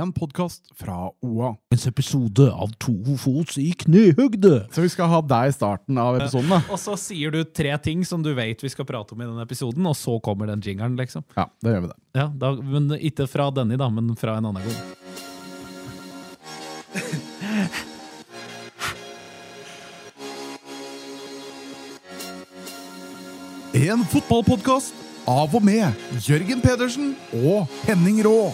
[0.00, 1.54] en podkast fra OA.
[1.74, 4.66] En episode av To fots i knehøgde.
[4.72, 6.60] Så vi skal ha deg i starten av episoden, da.
[6.72, 9.44] Og så sier du tre ting som du vet vi skal prate om i denne
[9.44, 11.26] episoden, og så kommer den jingeren, liksom.
[11.36, 11.98] Ja, da gjør vi det.
[12.18, 14.82] Ja, da, men Ikke fra denne, da, men fra en annen gang.
[23.72, 24.92] En fotballpodkast
[25.28, 28.52] av og med Jørgen Pedersen og Henning Rå.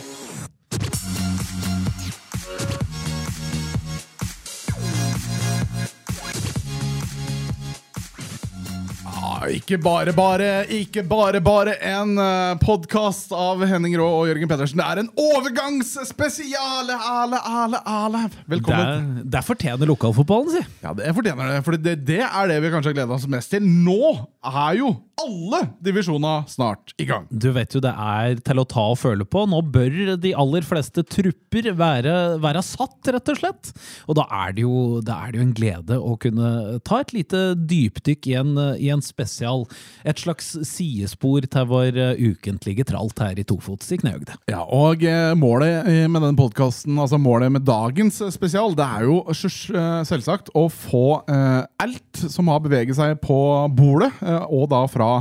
[9.54, 12.14] Ikke bare, bare, ikke bare, bare en
[12.60, 14.80] podkast av Henning Rå og Jørgen Pettersen.
[14.80, 16.98] Det er en overgangsspesiale!
[17.08, 18.22] Ale, ale, ale.
[18.50, 19.10] Velkommen.
[19.18, 20.64] Det, der fortjener lokalfotballen, si.
[20.84, 21.60] Ja, det fortjener det.
[21.66, 23.64] For det, det er det vi kanskje har gleda oss mest til.
[23.64, 24.14] Nå
[24.48, 27.26] er jo alle divisjoner snart i gang.
[27.30, 29.44] Du vet jo det er til å ta og føle på.
[29.50, 33.72] Nå bør de aller fleste trupper være, være satt, rett og slett.
[34.06, 37.14] Og da er, det jo, da er det jo en glede å kunne ta et
[37.16, 39.02] lite dypdykk i en, i en
[39.38, 39.64] spesial.
[40.04, 44.36] Et slags sidespor til vår ukentlige tralt her i Tofots i Knehøgde.
[44.50, 49.20] Ja, og eh, målet med denne podkasten, altså målet med dagens spesial, det er jo
[49.28, 53.38] eh, selvsagt å få eh, alt som har beveget seg på
[53.76, 55.12] bordet, eh, og da fra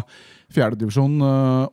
[0.48, 1.18] fjerdedivisjon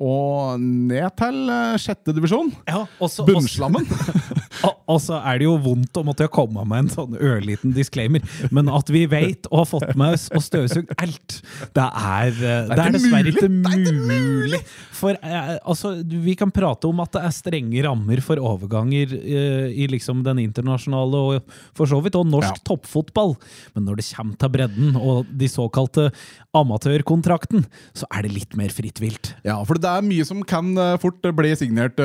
[0.03, 1.37] og ned til
[1.79, 2.49] sjettedivisjon.
[2.67, 3.87] Ja, også, Bunnslammen.
[3.87, 4.41] Og,
[4.91, 8.69] og så er det jo vondt å måtte komme med en sånn ørliten disclaimer, men
[8.69, 11.39] at vi vet og har fått med oss og støvsugd alt,
[11.77, 14.61] det er, eh, det er dessverre ikke mulig.
[14.95, 19.69] For eh, altså, vi kan prate om at det er strenge rammer for overganger eh,
[19.85, 22.63] i liksom den internasjonale og for så vidt og norsk Ja.
[22.75, 23.35] toppfotball,
[23.75, 26.11] men når det kommer til bredden og de såkalte
[26.55, 27.65] amatørkontrakten,
[27.97, 29.33] så er det litt mer fritt vilt.
[29.47, 31.99] Ja, for det er mye som kan fort bli signert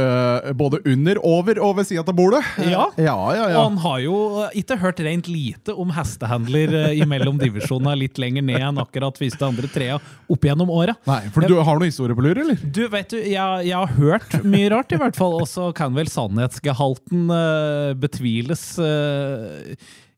[0.57, 2.41] både under, over og ved sida av bordet.
[2.71, 2.85] Ja.
[2.97, 4.15] ja, ja, Og han har jo
[4.57, 9.41] ikke hørt rent lite om hestehandler eh, imellom divisjonene litt lenger ned enn akkurat første,
[9.45, 10.95] andre, trea opp gjennom åra.
[11.33, 12.59] For du har noe historie på lur, eller?
[12.63, 15.39] Du, vet du, jeg, jeg har hørt mye rart, i hvert fall.
[15.39, 19.75] Og så kan vel sannhetsgehalten uh, betviles eh,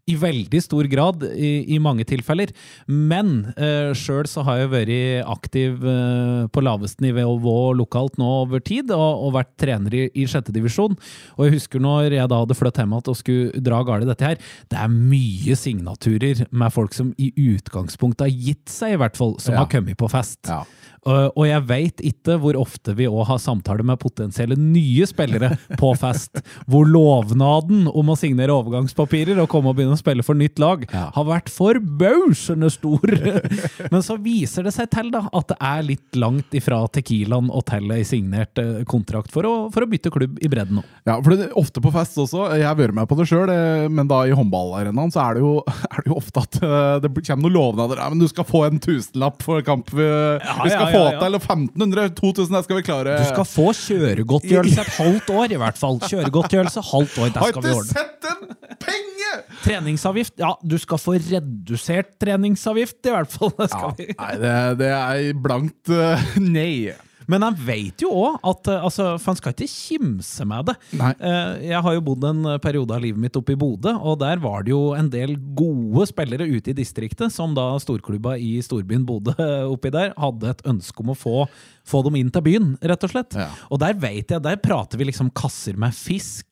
[0.09, 2.51] i veldig stor grad i, i mange tilfeller.
[2.87, 8.61] Men uh, sjøl så har jeg vært aktiv eh, på laveste nivå lokalt nå over
[8.65, 10.95] tid, og, og vært trener i, i sjette divisjon.
[11.37, 14.25] Og jeg husker når jeg da hadde flyttet hjem igjen og skulle dra galt dette
[14.27, 14.41] her,
[14.71, 19.37] det er mye signaturer med folk som i utgangspunktet har gitt seg, i hvert fall,
[19.39, 19.63] som Ja.
[19.63, 20.41] har kommet på fest.
[20.49, 20.63] Ja.
[21.01, 25.55] Uh, og jeg veit ikke hvor ofte vi òg har samtaler med potensielle nye spillere
[25.79, 26.37] på fest,
[26.69, 30.83] hvor lovnaden om å signere overgangspapirer og komme og begynne å spille for nytt lag
[30.93, 31.07] Ja.
[31.15, 33.01] har vært forbausende stor.
[33.93, 37.65] Men så viser det seg til da at det er litt langt ifra Tequilaen og
[37.71, 40.85] til ei signert eh, kontrakt for å, for å bytte klubb i bredden nå.
[41.09, 42.45] Ja, for det er ofte på fest også.
[42.59, 43.49] Jeg har vært med på det sjøl,
[43.89, 45.55] men da i håndballarenaen så er det, jo,
[45.91, 48.03] er det jo ofte at eh, det kommer noen lovnader.
[48.05, 49.89] Ja, men du skal få en tusenlapp for kamp.
[49.97, 51.19] Vi, vi skal ja, få ja, ja.
[51.23, 53.17] til 1500, 2000, det skal vi klare.
[53.19, 56.01] Du skal få kjøregodtgjørelse et halvt år, i hvert fall.
[56.05, 58.41] Kjøregodtgjørelse halvt år, det skal vi ikke sett en
[58.81, 59.31] penge!
[59.61, 60.35] Treningsavgift?
[60.41, 63.53] Ja, du skal få redusert treningsavgift, i hvert fall.
[63.57, 63.69] Det
[63.99, 64.09] vi.
[64.17, 66.91] Nei, det, det er blankt uh, nei.
[67.29, 70.75] Men han vet jo òg at eh, altså, For han skal ikke kimse med det.
[70.97, 71.11] Nei.
[71.19, 74.41] Eh, Jeg har jo bodd en periode av livet mitt oppe i Bodø, og der
[74.41, 79.05] var det jo en del gode spillere ute i distriktet, som da storklubba i storbyen
[79.07, 81.45] Bodø eh, oppi der hadde et ønske om å få,
[81.87, 83.35] få dem inn til byen, rett og slett.
[83.37, 83.49] Ja.
[83.71, 86.45] Og der vet jeg, der prater vi liksom kasser med fisk,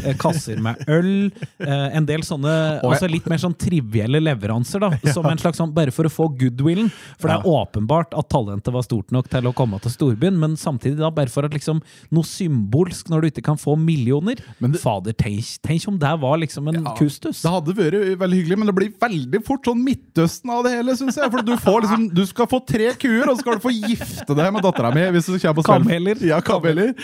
[0.00, 1.30] eh, kasser med øl,
[1.60, 5.74] eh, en del sånne altså litt mer sånn trivielle leveranser, da, som en slags sånn,
[5.76, 6.90] bare for å få goodwillen.
[7.20, 10.56] For det er åpenbart at talentet var stort nok til å komme til storbyen, men
[10.60, 11.82] samtidig da bare for at liksom
[12.14, 14.40] noe symbolsk når du ikke kan få millioner.
[14.60, 17.42] Det- Fader, tenk, tenk om det var liksom en Ja, kustus.
[17.42, 20.94] Det hadde vært veldig hyggelig, men det blir veldig fort sånn Midtøsten av det hele,
[20.96, 21.30] syns jeg.
[21.30, 24.34] For du, får liksom, du skal få tre kuer, og så skal du få gifte
[24.36, 25.64] deg med dattera mi hvis du på.
[25.66, 26.16] Kameler.
[26.24, 26.94] Ja, kameler.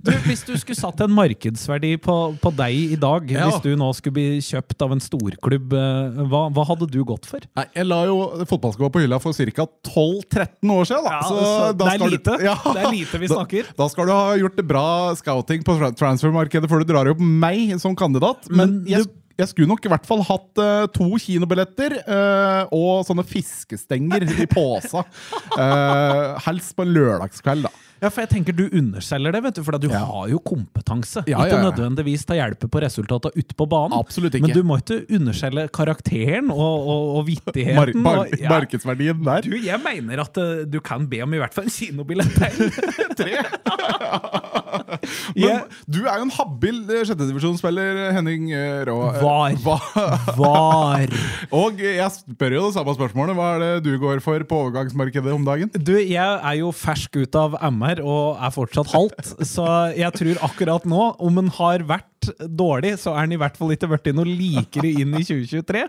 [0.00, 3.48] Du, hvis du skulle satt en markedsverdi på, på deg i dag, Ja.
[3.50, 7.26] hvis du nå skulle bli kjøpt av en storklubb, eh, hva, hva hadde du gått
[7.28, 7.44] for?
[7.58, 8.16] Nei, jeg la jo
[8.48, 9.66] fotballskoa på hylla for ca.
[9.90, 11.04] 12-13 år siden.
[11.04, 11.12] Da.
[11.12, 12.36] Ja, så så da det er lite.
[12.40, 13.70] Du, ja, Det er lite vi snakker.
[13.76, 14.86] Da, skal du ha gjort det bra
[15.20, 18.48] scouting på transfermarkedet før du drar opp meg som kandidat.
[18.50, 19.08] Men, Men du- jeg
[19.48, 25.06] skulle nok i hvert fall hatt uh, to kinobilletter uh, og sånne fiskestenger i posa.
[25.56, 27.86] Uh, helst på en lørdagskveld, da.
[28.00, 29.98] Ja, for jeg tenker Du underselger det, vet du, for du Ja.
[30.08, 31.20] har jo kompetanse.
[31.28, 31.66] Ja, ikke ja, ja.
[31.68, 33.92] nødvendigvis ta hjelpe på resultatene ute på banen.
[33.98, 34.48] Absolutt ikke.
[34.48, 37.76] Men du må ikke underselge karakteren og, og, og vittigheten.
[37.76, 38.48] Mar mar og, ja.
[38.48, 39.44] markedsverdien der.
[39.44, 40.40] Du, jeg mener at
[40.72, 42.32] du kan be om i hvert fall en kinobillett
[43.20, 43.36] til.
[45.34, 48.96] Men Jeg- du er jo en habil eh, sjettedivisjonsspiller, Henning eh, Rå.
[49.14, 49.56] Eh, Var.
[50.38, 51.14] Var.
[51.62, 53.36] Og jeg spør jo det samme spørsmålet.
[53.38, 55.70] Hva er det du går for på overgangsmarkedet om dagen?
[55.74, 59.66] Du, jeg er jo fersk ut av MR og er fortsatt halvt, så
[59.96, 63.72] jeg tror akkurat nå, om en har vært dårlig, så er den i hvert fall
[63.74, 65.84] ikke blitt noe likere inn i 2023.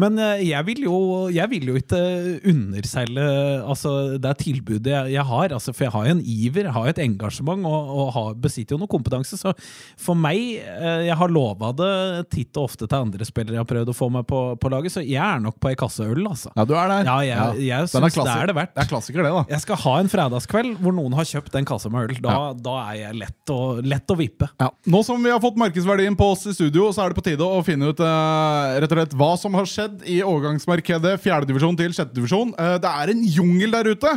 [0.00, 0.96] Men eh, jeg vil jo,
[1.34, 2.00] jeg vil jo ikke
[2.48, 3.26] underselge
[3.66, 3.92] altså,
[4.22, 6.94] det tilbudet jeg, jeg har, altså, for jeg har jo en iver, jeg har jo
[6.94, 9.38] et engasjement og, og har, besitter jo noe kompetanse.
[9.40, 9.52] Så
[10.00, 11.92] for meg, eh, jeg har lova det
[12.32, 14.94] titt og ofte til andre spillere jeg har prøvd å få meg på, på laget,
[14.96, 16.52] så jeg er nok på ei kasse øl, altså.
[16.56, 17.04] Ja, du er der.
[17.10, 18.74] Ja, jeg- jeg Den synes det er det verdt.
[18.76, 19.44] Det er klassiker, det, da.
[19.52, 22.20] Jeg skal ha en fredagskveld hvor noen har kjøpt en kasse med øl.
[22.24, 24.48] Da, da er jeg lett å, lett å vippe.
[24.60, 24.70] Ja.
[24.92, 27.44] Nå som vi har fått markedsverdien på oss i studio, så er det på tide
[27.44, 31.92] å finne ut uh, rett og slett hva som har skjedd i overgangsmarkedet fjerdedivisjon til
[31.96, 32.54] sjettedivisjon.
[32.56, 34.12] Uh, det er en jungel der ute!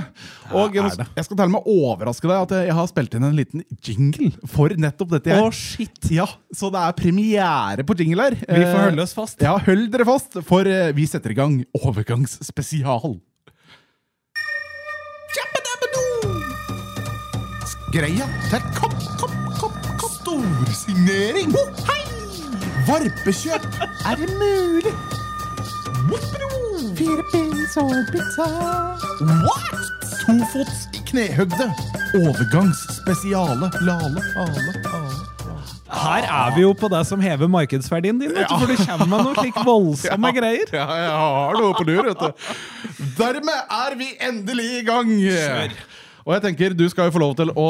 [0.55, 3.27] Og jeg, jeg skal til og med overraske deg at jeg, jeg har spilt inn
[3.29, 5.33] en liten jingle for nettopp dette.
[5.35, 5.45] her.
[5.45, 5.99] Oh, shit!
[6.15, 6.25] Ja,
[6.55, 8.37] Så det er premiere på jingle her.
[8.39, 9.41] Vi får Eh, holde oss fast.
[9.43, 13.17] Ja, hold dere fast, for vi setter i gang overgangsspesial.
[17.93, 19.08] Greia til kopp.
[20.39, 21.51] Storsignering!
[21.87, 22.03] Hei!
[22.87, 23.65] Varpekjøp!
[24.09, 24.93] Er det mulig?
[26.99, 28.45] Fire pils og pizza.
[29.19, 29.89] What?
[30.23, 31.67] Tofots i knehøgde.
[32.21, 33.69] Overgangsspesiale.
[33.87, 34.63] Lale, ale,
[34.93, 35.19] ale.
[35.89, 39.09] Her er vi jo på det som hever markedsverdien din, vet du, for du kommer
[39.09, 40.71] med noen slik voldsomme greier.
[40.75, 42.51] Ja, jeg har noe på lur, vet du.
[43.19, 45.11] Dermed er vi endelig i gang.
[46.29, 47.69] Og jeg tenker Du skal jo få lov til å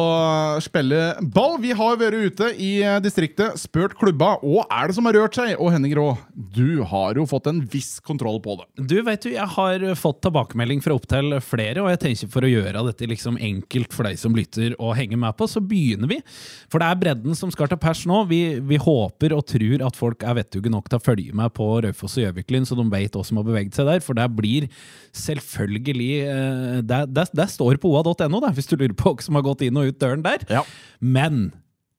[0.59, 0.97] spille
[1.31, 1.53] ball.
[1.63, 5.53] Vi har vært ute i distriktet, spurt klubba, og er det som har rørt seg?
[5.55, 8.67] Og Henning Rå, du har jo fått en viss kontroll på det.
[8.91, 12.51] Du, vet du, Jeg har fått tilbakemelding fra opptil flere, og jeg tenker for å
[12.51, 16.19] gjøre dette liksom enkelt for deg som lytter og henger med på, så begynner vi.
[16.67, 18.25] For det er bredden som skal til pers nå.
[18.27, 21.69] Vi, vi håper og tror at folk er vettuge nok til å følge med på
[21.87, 24.03] Raufoss og Gjøviklyn, så de vet hva som har beveget seg der.
[24.03, 24.67] For det blir
[25.15, 29.35] selvfølgelig eh, Det, det, det står på oa.no, det, hvis du lurer på hva som
[29.39, 30.45] har gått inn og ut døren der.
[30.49, 30.63] Ja.
[30.99, 31.49] Men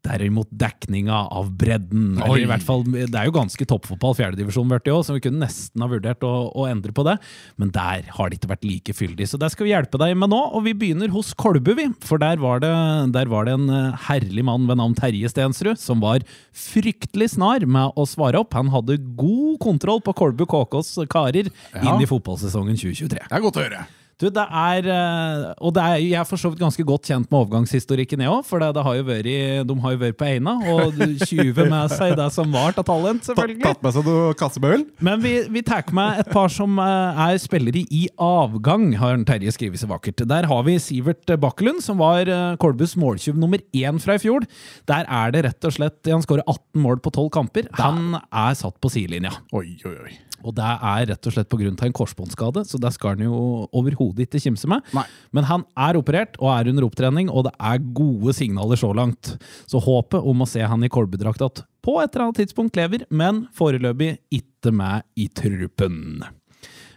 [0.00, 4.70] derimot dekninga av bredden eller i hvert fall, Det er jo ganske toppfotball, fjerdedivisjon,
[5.04, 7.18] så vi kunne nesten ha vurdert å, å endre på det.
[7.60, 10.32] Men der har det ikke vært like fyldig, så det skal vi hjelpe deg med
[10.32, 10.40] nå.
[10.56, 11.90] Og vi begynner hos Kolbu, vi.
[12.00, 12.72] For der var det,
[13.12, 16.24] der var det en eh, herlig mann ved navn Terje Stensrud som var
[16.56, 18.56] fryktelig snar med å svare opp.
[18.56, 21.84] Han hadde god kontroll på Kolbu KKs karer Ja.
[21.84, 23.20] inn i fotballsesongen 2023.
[23.28, 23.84] Det er godt å høre.
[24.20, 27.30] Du, det er, eh, og det er, jeg er for så vidt ganske godt kjent
[27.30, 28.42] med overgangshistorikken, jeg òg.
[28.44, 29.28] For det, det har jo vært,
[29.70, 33.24] de har jo vært på Eina, og tjuver med seg det som var av talent,
[33.24, 33.64] selvfølgelig.
[33.64, 34.84] Tatt med seg noe kassebøl?
[35.08, 39.56] Men vi, vi tar med et par som eh, er spillere i avgang, har Terje
[39.56, 40.20] skrevet så vakkert.
[40.28, 44.44] Der har vi Sivert Bakkelund, som var eh, Kolbus måltyv nummer én fra i fjor.
[44.90, 47.72] Der er det rett og slett Han skårer 18 mål på 12 kamper.
[47.80, 49.32] Han er satt på sidelinja.
[49.56, 50.18] Oi, oi, oi.
[50.44, 51.68] Og det er rett og slett pga.
[51.70, 54.82] en korsbåndskade, så det skal han jo overhodet ikke kimse med.
[54.96, 55.04] Nei.
[55.32, 59.36] Men han er operert og er under opptrening, og det er gode signaler så langt.
[59.66, 63.46] Så håpet om å se han i kolbedrakt på et eller annet tidspunkt lever, men
[63.56, 66.20] foreløpig ikke med i truppen.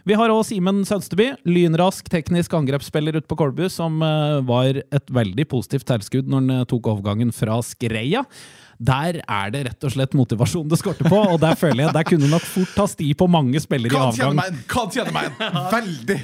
[0.04, 5.08] Vi har òg Simen Sønsteby, lynrask teknisk angrepsspiller ute på Kolbu, som eh, var et
[5.16, 8.20] veldig positivt tilskudd når han eh, tok overgangen fra Skreia.
[8.84, 12.04] Der er det rett og slett motivasjon det skorter på, og der føler jeg der
[12.04, 14.42] kunne nok fort ta sti på mange spillere i avgang.
[14.68, 15.56] Kan kjenne meg igjen!
[15.72, 16.18] Veldig!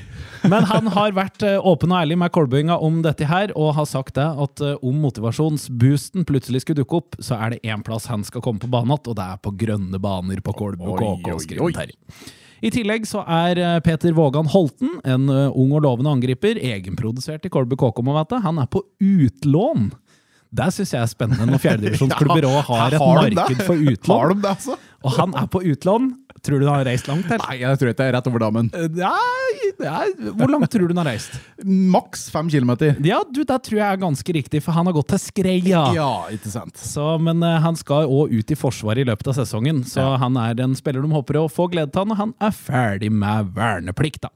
[0.53, 3.89] Men han har vært eh, åpen og ærlig med Kolbuinga om dette her, og har
[3.89, 8.29] sagt det at om motivasjonsboosten plutselig skulle dukke opp, så er det én plass han
[8.29, 11.33] skal komme på banen igjen, og det er på grønne baner på Kolbu KK.
[11.47, 11.81] skriver.
[11.81, 11.97] Terje.
[12.61, 17.47] I tillegg så er eh, Peter Vågan Holten, en eh, ung og lovende angriper, egenprodusert
[17.49, 18.03] i Kolbu KK.
[18.45, 19.91] Han er på utlån.
[20.51, 23.05] Det syns jeg er spennende når fjerdedivisjonsklubber òg har et
[23.39, 24.45] marked for utlån.
[24.45, 24.77] altså?
[25.07, 26.11] Og han er på utlån.
[26.47, 27.45] Tror du den har reist langt, eller?
[27.47, 28.71] Nei, jeg tror ikke det er rett over dammen.
[28.97, 30.07] Nei, nei,
[30.39, 31.37] hvor langt tror du den har reist?
[31.65, 32.97] Maks fem kilometer.
[33.05, 35.85] Ja, du, det tror jeg er ganske riktig, for han har gått til Skreia.
[35.97, 36.81] Ja, ikke sant.
[36.81, 40.39] Så, men uh, han skal òg ut i Forsvaret i løpet av sesongen, så han
[40.41, 44.29] er en spiller de håper å få glede av når han er ferdig med verneplikt.
[44.29, 44.33] da.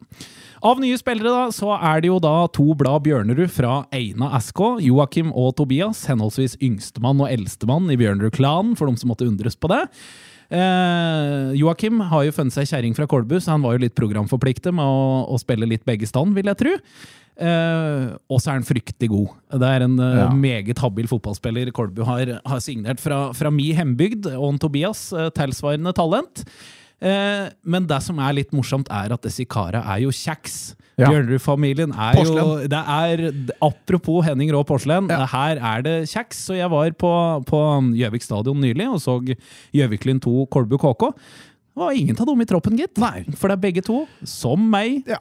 [0.65, 4.79] Av nye spillere da, så er det jo da to blad Bjørnerud fra Eina SK,
[4.81, 9.69] Joakim og Tobias, henholdsvis yngstemann og eldstemann i Bjørnerud-klanen, for de som måtte undres på
[9.73, 9.83] det.
[10.53, 14.75] Eh, Joakim har jo funnet seg kjerring fra Kolbu, så han var jo litt programforpliktet
[14.77, 16.75] med å, å spille litt begge stand, vil jeg tro.
[17.35, 19.33] Eh, og så er han fryktelig god.
[19.59, 20.29] Det er en eh, Ja.
[20.31, 25.95] meget habil fotballspiller Kolbu har, har signert fra, fra mi hembygd, og Tobias, eh, tilsvarende
[25.97, 26.45] talent.
[27.03, 30.75] Eh, men det som er litt morsomt, er at Desikara er jo kjeks.
[30.97, 31.09] Ja.
[31.11, 33.23] Bjørnerud-familien er jo det er,
[33.65, 35.25] Apropos Henning Rå Porselen, Ja.
[35.27, 36.45] her er det kjeks.
[36.47, 37.11] Så jeg var på,
[37.49, 37.63] på
[37.99, 39.17] Gjøvik stadion nylig og så
[39.75, 41.11] Gjøviklyn 2 Kolbu KK.
[41.75, 42.97] Det var ingen av dem i troppen, gitt.
[43.03, 43.25] Nei.
[43.35, 45.19] For det er begge to, som meg, Ja.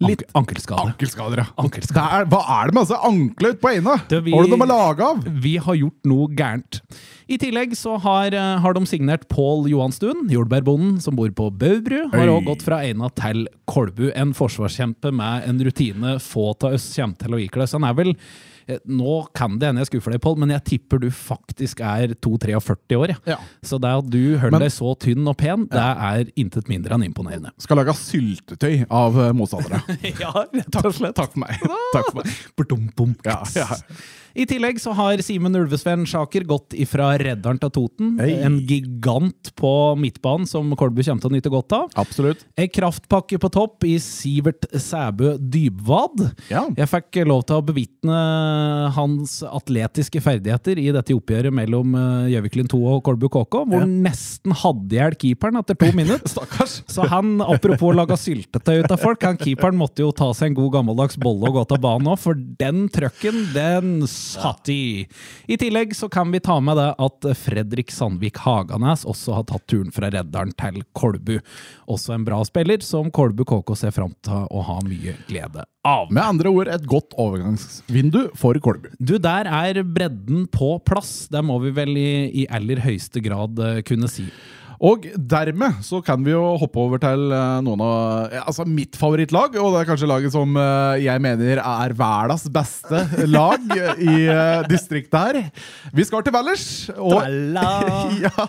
[0.00, 0.94] Litt ankelskade.
[0.94, 1.46] Ankelskader, ja.
[1.60, 2.22] Ankelskader.
[2.22, 3.96] Er, hva er det med altså ankle ut på øynene?
[4.00, 5.26] Har du Hva er det de er laga av?
[5.44, 6.80] Vi har gjort noe gærent.
[7.28, 12.08] I tillegg så har, eh, har de signert Pål Johanstuen, jordbærbonden som bor på Baubru.
[12.14, 14.08] Har òg gått fra Eina til Kolbu.
[14.16, 17.68] En forsvarskjempe med en rutine få av oss kommer til å ikle.
[17.68, 18.14] Så han er vel
[18.88, 22.98] Nå kan det hende jeg skuffer deg, Pål, men jeg tipper du faktisk er 2-43
[23.00, 23.14] år.
[23.28, 23.38] Ja.
[23.66, 27.08] Så det at du holder deg så tynn og pen, det er intet mindre enn
[27.08, 27.52] imponerende.
[27.62, 29.82] Skal lage syltetøy av eh, motstandere.
[30.22, 31.18] ja, rett og slett.
[31.18, 31.60] Takk for meg.
[31.94, 32.40] Takk for meg.
[32.58, 33.14] Ba-dum-bum.
[33.26, 33.68] Ja, ja.
[34.34, 38.12] I tillegg så har Simen Ulvesven Sjaker gått ifra redderen til Toten.
[38.20, 38.36] Hey.
[38.46, 41.88] En gigant på midtbanen som Kolbu kommer til å nyte godt av.
[41.98, 42.44] Absolutt.
[42.54, 46.28] En kraftpakke på topp i Sivert Sæbø Dybvad.
[46.52, 46.66] Ja.
[46.78, 48.20] Jeg fikk lov til å bevitne
[48.96, 51.94] hans atletiske ferdigheter i dette oppgjøret mellom
[52.30, 53.80] Gjøviklin Gjøviklyn 2 og Kolbu KK, hvor Ja.
[53.84, 56.66] han nesten hadde i hjel keeperen etter to minutter.
[56.94, 60.50] Så han, apropos å lage syltetøy ut av folk, han keeperen måtte jo ta seg
[60.50, 65.06] en god gammeldags bolle og gå til banen òg, for den trøkken, den satt i.
[65.48, 69.66] I tillegg så kan vi ta med det at Fredrik Sandvik Haganes også har tatt
[69.70, 71.38] turen fra Redderen til Kolbu.
[71.90, 76.10] Også en bra spiller som Kolbu KK ser fram til å ha mye glede av.
[76.12, 78.90] Med andre ord et godt overgangsvindu for Kolbu.
[78.98, 81.28] Du, der er bredden på plass.
[81.32, 82.10] Det må vi vel i,
[82.42, 84.28] i aller høyeste grad eh, kunne si.
[84.80, 88.96] Og dermed så kan vi jo hoppe over til eh, noen av ja, altså mitt
[88.96, 93.02] favorittlag, og det er kanskje laget som eh, jeg mener er verdens beste
[93.36, 93.66] lag
[94.00, 95.38] i uh, distriktet her.
[95.92, 96.64] Vi skal til Valdres.
[96.96, 97.18] Og
[98.24, 98.46] Ja,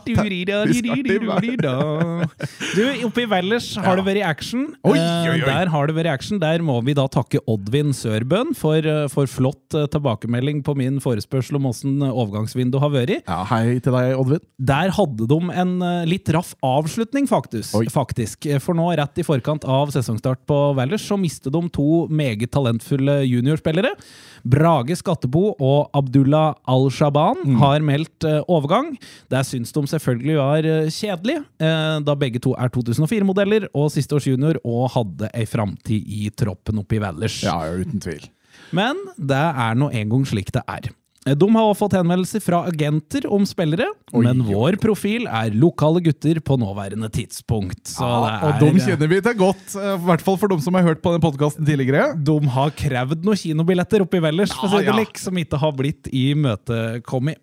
[2.75, 4.69] Du, oppe i Valdres har det vært action.
[4.87, 5.45] Oi, Eh, oi, oi.
[5.47, 6.39] Der har det vært action.
[6.41, 10.99] Der må vi da takke Oddvin Sørbøen for, eh, for flott eh, tilbakemelding på min
[11.03, 13.13] forespørsel om åssen overgangsvinduet har vært.
[13.27, 14.43] ja, hei til deg, Oddvin.
[14.71, 17.73] Der hadde de en eh, litt raff avslutning, faktisk.
[17.91, 18.45] Faktisk.
[18.61, 23.21] For nå, rett i forkant av sesongstart på Valdres, så mistet de to meget talentfulle
[23.25, 23.93] juniorspillere.
[24.43, 27.55] Brage Skattebo og Abdullah Al-Shaban Mm.
[27.59, 28.97] har meldt eh, overgang.
[29.29, 34.13] Der syns de selvfølgelig var eh, kjedelig, eh, da begge to er 2004-modeller og siste
[34.15, 37.41] års junior og hadde ei framtid i troppen oppe i Valdres.
[37.43, 38.27] Ja, ja, uten tvil.
[38.71, 40.91] Men det er nå engang slik det er.
[41.21, 46.01] De har også fått henvendelser fra agenter om spillere, Oi, men vår profil er lokale
[46.01, 47.83] gutter på nåværende tidspunkt.
[47.93, 50.63] Så Ja, og dem er, kjenner vi til godt, eh, i hvert fall for dem
[50.65, 52.15] som har hørt på den podkasten tidligere.
[52.17, 55.05] de har krevd noen kinobilletter oppe i ja, for å si det ja.
[55.21, 57.37] som ikke har blitt imøtekommet.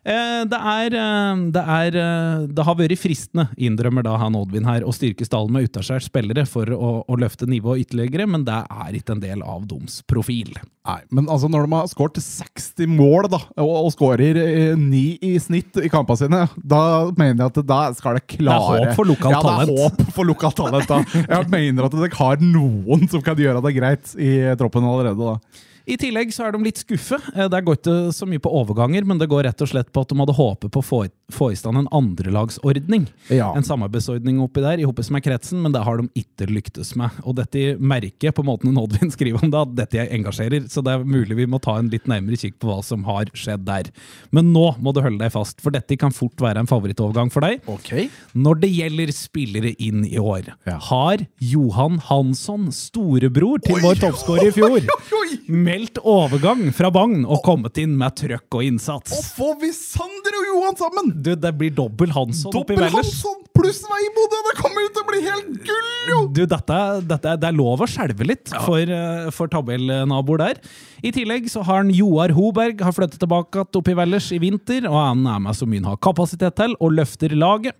[0.00, 4.64] Eh, Det, er, eh, det, er, eh, det har vært fristende, innrømmer da han Oddvin
[4.64, 8.56] her, å styrke stallen med utaskjært spillere for å, å løfte nivået ytterligere, men det
[8.64, 10.54] er ikke en del av deres profil.
[10.88, 15.02] Nei, men altså når de har skåret 60 mål da, og, og skårer eh, 9
[15.28, 19.10] i snitt i kampene sine, da mener jeg at da skal det klare håp for
[19.12, 20.88] lokalt ja, det er håp for lokalt talent.
[20.88, 21.02] da.
[21.20, 25.20] Jeg mener at dere har noen som kan gjøre det greit i troppen allerede.
[25.34, 25.66] da.
[25.90, 27.18] I tillegg så er de litt skuffe.
[27.34, 30.02] Eh, Det går ikke så mye på overganger, men det går rett og slett på
[30.04, 31.00] at de hadde håpet på å få,
[31.34, 33.08] få i stand en andrelagsordning.
[33.30, 33.50] Ja.
[33.58, 37.10] En samarbeidsordning oppi der, i hoppes med kretsen, men det har de ikke lyktes med.
[37.26, 40.94] Og dette merker på måten Oddvin skriver om det, at dette jeg engasjerer, så det
[40.94, 43.90] er mulig vi må ta en litt nærmere kikk på hva som har skjedd der.
[44.30, 47.42] Men nå må du holde deg fast, for dette kan fort være en favorittovergang for
[47.46, 47.64] deg.
[47.70, 48.06] Ok.
[48.38, 50.78] Når det gjelder spillere inn i år, Ja.
[50.90, 54.78] har Johan Hansson, storebror til vår toppskårer i fjor,
[55.20, 55.38] Oi!
[55.80, 59.14] Meldt overgang fra Bagn og kommet inn med trøkk og innsats.
[59.16, 61.12] Og får vi Sander og Johan sammen!
[61.24, 62.98] Du, det blir dobbel Hansson oppi Valdres.
[62.98, 64.42] Hansson pluss Veibode!
[64.50, 66.20] Det kommer jo til å bli helt gull, jo!
[66.36, 70.60] Du, dette, dette, det er lov å skjelve litt for, eh, for tabellnaboer der.
[71.00, 74.98] I tillegg så har han Joar Hoberg har flyttet tilbake oppi Vellers i vinter, og
[75.00, 77.76] han er med så mye han har kapasitet til, og løfter laget.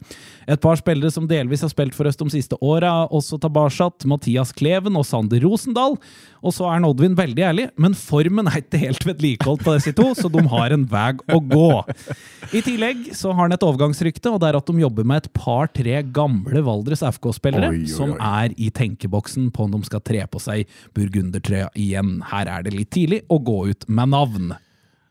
[0.49, 3.61] Et par spillere som delvis har spilt for oss de siste åra, også tilbake.
[4.09, 5.99] Mathias Kleven og Sander Rosendal.
[6.41, 9.93] Og så er han Oddvin veldig ærlig, men formen er ikke helt vedlikeholdt på disse
[9.97, 11.71] to, så de har en vei å gå.
[12.57, 15.31] I tillegg så har han et overgangsrykte, og det er at de jobber med et
[15.37, 20.71] par-tre gamle Valdres FK-spillere som er i tenkeboksen på om de skal tre på seg
[20.97, 22.19] burgundertrøya igjen.
[22.31, 24.53] Her er det litt tidlig å gå ut med navn.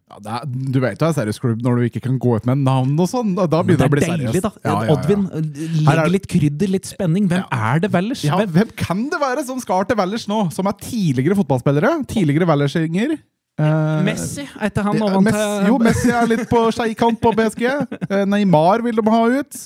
[0.09, 2.31] Ja, det er, du vet du det er seriøs klubb når du ikke kan gå
[2.39, 3.35] ut med navn og sånn.
[3.37, 4.33] Da begynner det å det bli er seriøst.
[4.33, 4.51] deilig, da.
[4.65, 4.93] Ja, ja.
[4.95, 7.27] Oddvin, legg er- legger litt krydder, litt spenning.
[7.29, 8.23] Hvem er det Vellers?
[8.25, 10.51] Hvem- hvem kan det være som skal til Vellers nå?
[10.51, 11.91] Som er tidligere fotballspillere?
[12.09, 13.19] Tidligere Valdersinger?
[13.59, 17.19] Eh, Messi, er ikke han det- ovan Messi, til jo, Messi er litt på skeikant
[17.19, 17.65] på PSG.
[18.09, 19.57] Eh, Neymar vil de ha ut.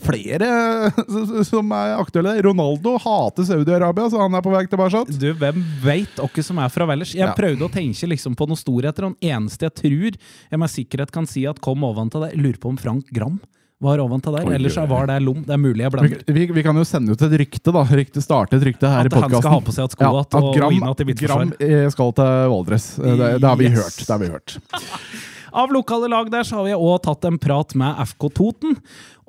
[0.00, 0.48] Flere
[0.88, 2.32] eh, som er aktuelle.
[2.46, 5.04] Ronaldo hater Saudi-Arabia, så han er på vei tilbake.
[5.20, 7.12] Du, Hvem veit hvem som er fra Vellers?
[7.12, 7.34] Jeg Ja.
[7.36, 11.26] prøvde å tenke liksom på noen storheter, den eneste jeg tror jeg med sikkerhet kan
[11.28, 13.38] si at kom ovan til deg, lurer på om Frank Gram
[13.82, 14.46] var ovan til der.
[14.46, 15.42] Oi, Ellers var det Lom.
[15.46, 16.22] Det er mulig jeg Vi, blander.
[16.38, 17.82] vi, vi kan jo sende ut et rykte, da.
[17.84, 20.38] Rykte starte et rykte her At i han skal ha på seg et sko igjen
[20.38, 22.86] og- og inn igjen til At Gram eh, skal til Valdres.
[22.98, 23.78] Eh, Det, det har vi Yes.
[23.82, 23.98] hørt.
[24.06, 24.58] Det har vi hørt.
[25.52, 28.78] Av lokale lag der så har vi òg tatt en prat med FK Toten.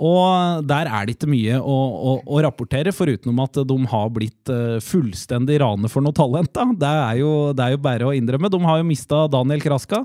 [0.04, 1.76] Og der er det ikke mye å,
[2.10, 6.50] å, å rapportere, foruten at de har blitt eh, fullstendig rane for noe talent.
[6.56, 6.66] da.
[6.84, 8.52] Det er, jo, det er jo bare å innrømme.
[8.52, 10.04] De har jo mista Daniel Kraska.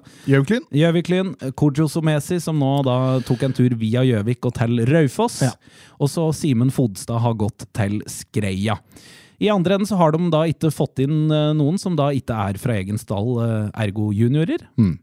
[0.74, 1.32] Gjøviklyn.
[1.58, 5.40] Kojo Somesi, som nå da tok en tur via Gjøvik og til Raufoss.
[5.48, 5.54] Ja.
[5.98, 8.76] Og så Simen Fodstad har gått til Skreia.
[9.38, 12.34] I andre enden så har de da ikke fått inn eh, noen som da ikke
[12.50, 14.64] er fra egen stall, eh, ergo juniorer.
[14.80, 14.94] Mm.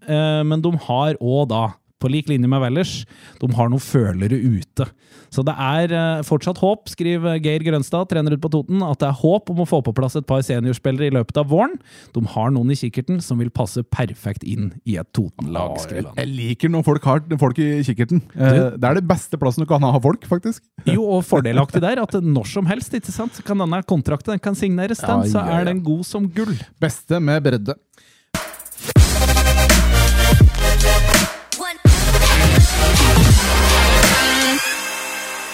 [0.50, 1.64] Men de har òg da,
[2.02, 2.94] på lik linje med Vellers,
[3.42, 4.88] de har noen følere ute.
[5.34, 9.08] Så det er eh, fortsatt håp, skriver Geir Grønstad, trener ute på Toten, at det
[9.10, 11.74] er håp om å få på plass et par seniorspillere i løpet av våren.
[12.16, 16.10] De har noen i kikkerten som vil passe perfekt inn i et Toten-lag, Jeg, skriver
[16.12, 16.20] han.
[16.22, 18.22] jeg liker når folk har folk i kikkerten.
[18.36, 18.46] Du?
[18.76, 20.64] det er det beste plassen du kan ha folk, faktisk.
[20.96, 24.44] Jo, og fordelaktig der at når som helst ikke sant, så kan denne kontrakten den
[24.44, 26.54] kan signeres, den, så er den god som gull.
[26.82, 27.76] Beste med bredde.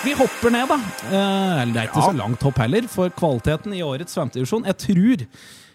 [0.02, 0.78] Vi hopper ned, da.
[1.12, 5.26] Eh, det er ikke så langt hopp heller, for kvaliteten i årets femtedivisjon Jeg tror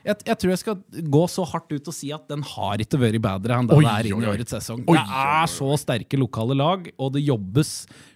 [0.06, 2.98] jeg, jeg tror jeg skal gå så hardt ut og si at den har ikke
[3.02, 4.82] vært bedre enn det det er inn i årets sesong.
[4.86, 7.72] Oi, det er så sterke lokale lag, og det jobbes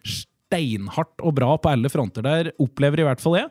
[0.06, 3.50] steinhardt og bra på alle fronter der, opplever i hvert fall jeg.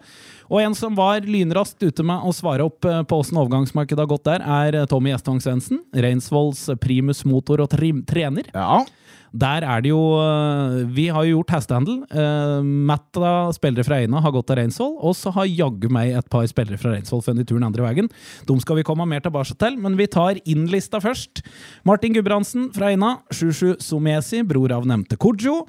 [0.52, 4.12] Og en som var lynraskt ute med å svare opp eh, på åssen overgangsmarkedet har
[4.12, 5.84] gått der, er eh, Tommy Gjestvang Svendsen.
[5.96, 8.52] Reinsvolls primus motor og trener.
[8.52, 8.84] Ja.
[9.34, 12.02] Der er det jo øh, Vi har jo gjort hestehandel.
[12.10, 14.96] Uh, Matta, spillere fra Eina, har gått til Reinsvoll.
[15.06, 18.10] Og så har jaggu meg et par spillere fra Reinsvoll funnet turen andre veien.
[18.48, 21.44] De skal vi komme mer tilbake til, men vi tar innlista først.
[21.88, 23.18] Martin Gudbrandsen fra Eina.
[23.32, 25.62] Shushu Somesi, bror av nevnte Kojo.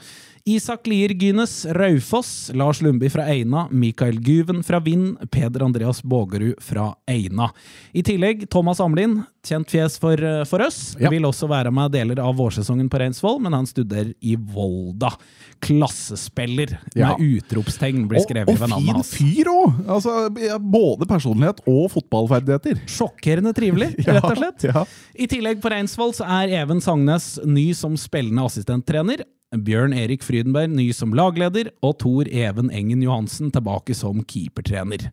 [0.51, 6.57] Isak Lier Gynes Raufoss, Lars Lundby fra Eina, Mikael Guven fra Vind, Peder Andreas Bågerud
[6.65, 7.51] fra Eina.
[7.95, 11.09] I tillegg Thomas Amlin, kjent fjes for, eh, for oss, Ja.
[11.13, 15.13] vil også være med deler av vårsesongen på Reinsvoll, men han studerer i Volda.
[15.61, 17.17] Klassespiller, Ja.
[17.17, 19.87] med utropstegn, blir skrevet og ved navnet fin fyr òg!
[19.87, 22.81] Altså, både personlighet og fotballferdigheter.
[22.87, 24.65] Sjokkerende trivelig, rett og slett.
[24.75, 24.85] ja.
[25.17, 29.23] I tillegg på Reinsvoll så er Even Sangnes ny som spillende assistenttrener.
[29.51, 35.09] Bjørn Erik Frydenberg ny som lagleder, og Tor Even Engen Johansen tilbake som keepertrener.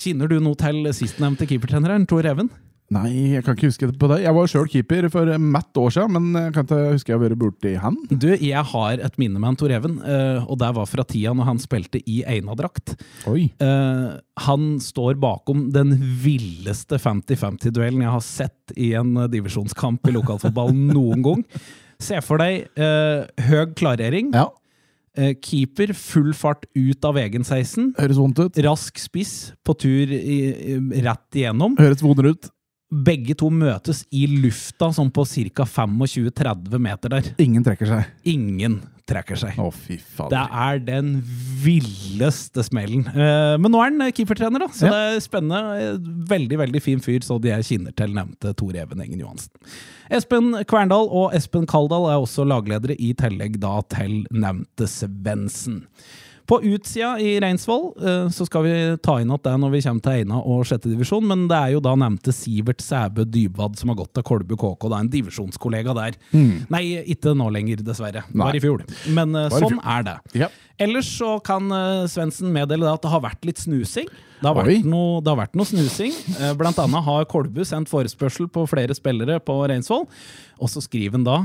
[0.00, 2.50] Kjenner du noe til sistnevnte keepertreneren, Tor Even?
[2.90, 4.16] Nei, jeg kan ikke huske det på det.
[4.24, 7.22] Jeg var sjøl keeper for matt år siden, men jeg kan ikke huske jeg har
[7.22, 7.98] vært borti han.
[8.10, 11.30] Du, jeg har et minne med han Tor Even, eh, og det var fra tida
[11.38, 12.96] når han spilte i Eina-drakt.
[13.30, 13.44] Oi.
[13.62, 14.08] Eh,
[14.42, 20.90] han står bakom den villeste 50-50-duellen jeg har sett i en eh, divisjonskamp i lokalfotballen
[20.90, 21.46] noen gang.
[22.00, 24.46] Se for deg eh, høg klarering, Ja,
[25.18, 28.60] eh, keeper full fart ut av egen 16, høres vondt ut.
[28.64, 30.38] rask spiss på tur i,
[30.74, 31.76] i, rett igjennom.
[31.80, 32.48] Høres vondere ut.
[32.90, 35.22] Begge to møtes i lufta sånn på
[35.54, 35.62] ca.
[35.68, 37.28] 25-30 meter der.
[37.38, 38.08] Ingen trekker seg.
[38.26, 39.58] Ingen trekker seg.
[39.60, 39.98] Å, fy
[40.30, 41.10] Det er den
[41.64, 43.04] villeste smellen.
[43.10, 44.92] Eh, men nå er han keepertrener, da, så Ja.
[44.94, 45.60] det er spennende.
[45.80, 45.98] Eh,
[46.30, 49.50] Veldig veldig fin fyr, så de jeg kinner til, nevnte Tor Even Engen Johansen.
[50.10, 55.84] Espen Kverndal og Espen Kaldal er også lagledere, i tillegg da til nevnte Svendsen.
[56.50, 58.72] På utsida i Reinsvoll eh, så skal vi
[59.04, 61.54] ta inn at det er når vi kommer til Eina og sjette divisjon, men det
[61.54, 65.12] er jo da nevnte Sivert Sæbø Dybwad som har gått til Kolbu KK, da en
[65.12, 66.18] divisjonskollega der.
[66.74, 66.82] Nei,
[67.14, 68.24] ikke nå lenger, dessverre.
[68.26, 68.48] Bare Nei.
[68.48, 68.82] var i fjor.
[69.14, 69.84] Men Var sånn fjor.
[69.94, 70.16] er det.
[70.42, 70.50] Ja.
[70.80, 74.10] Ellers så kan uh, Svendsen meddele at det har vært litt snusing.
[74.40, 76.14] Det har vært noe, det har vært noe snusing.
[76.58, 80.06] Blant annet har Kolbu sendt forespørsel på flere spillere på Reinsvoll.
[80.58, 81.38] Og så skriver han da,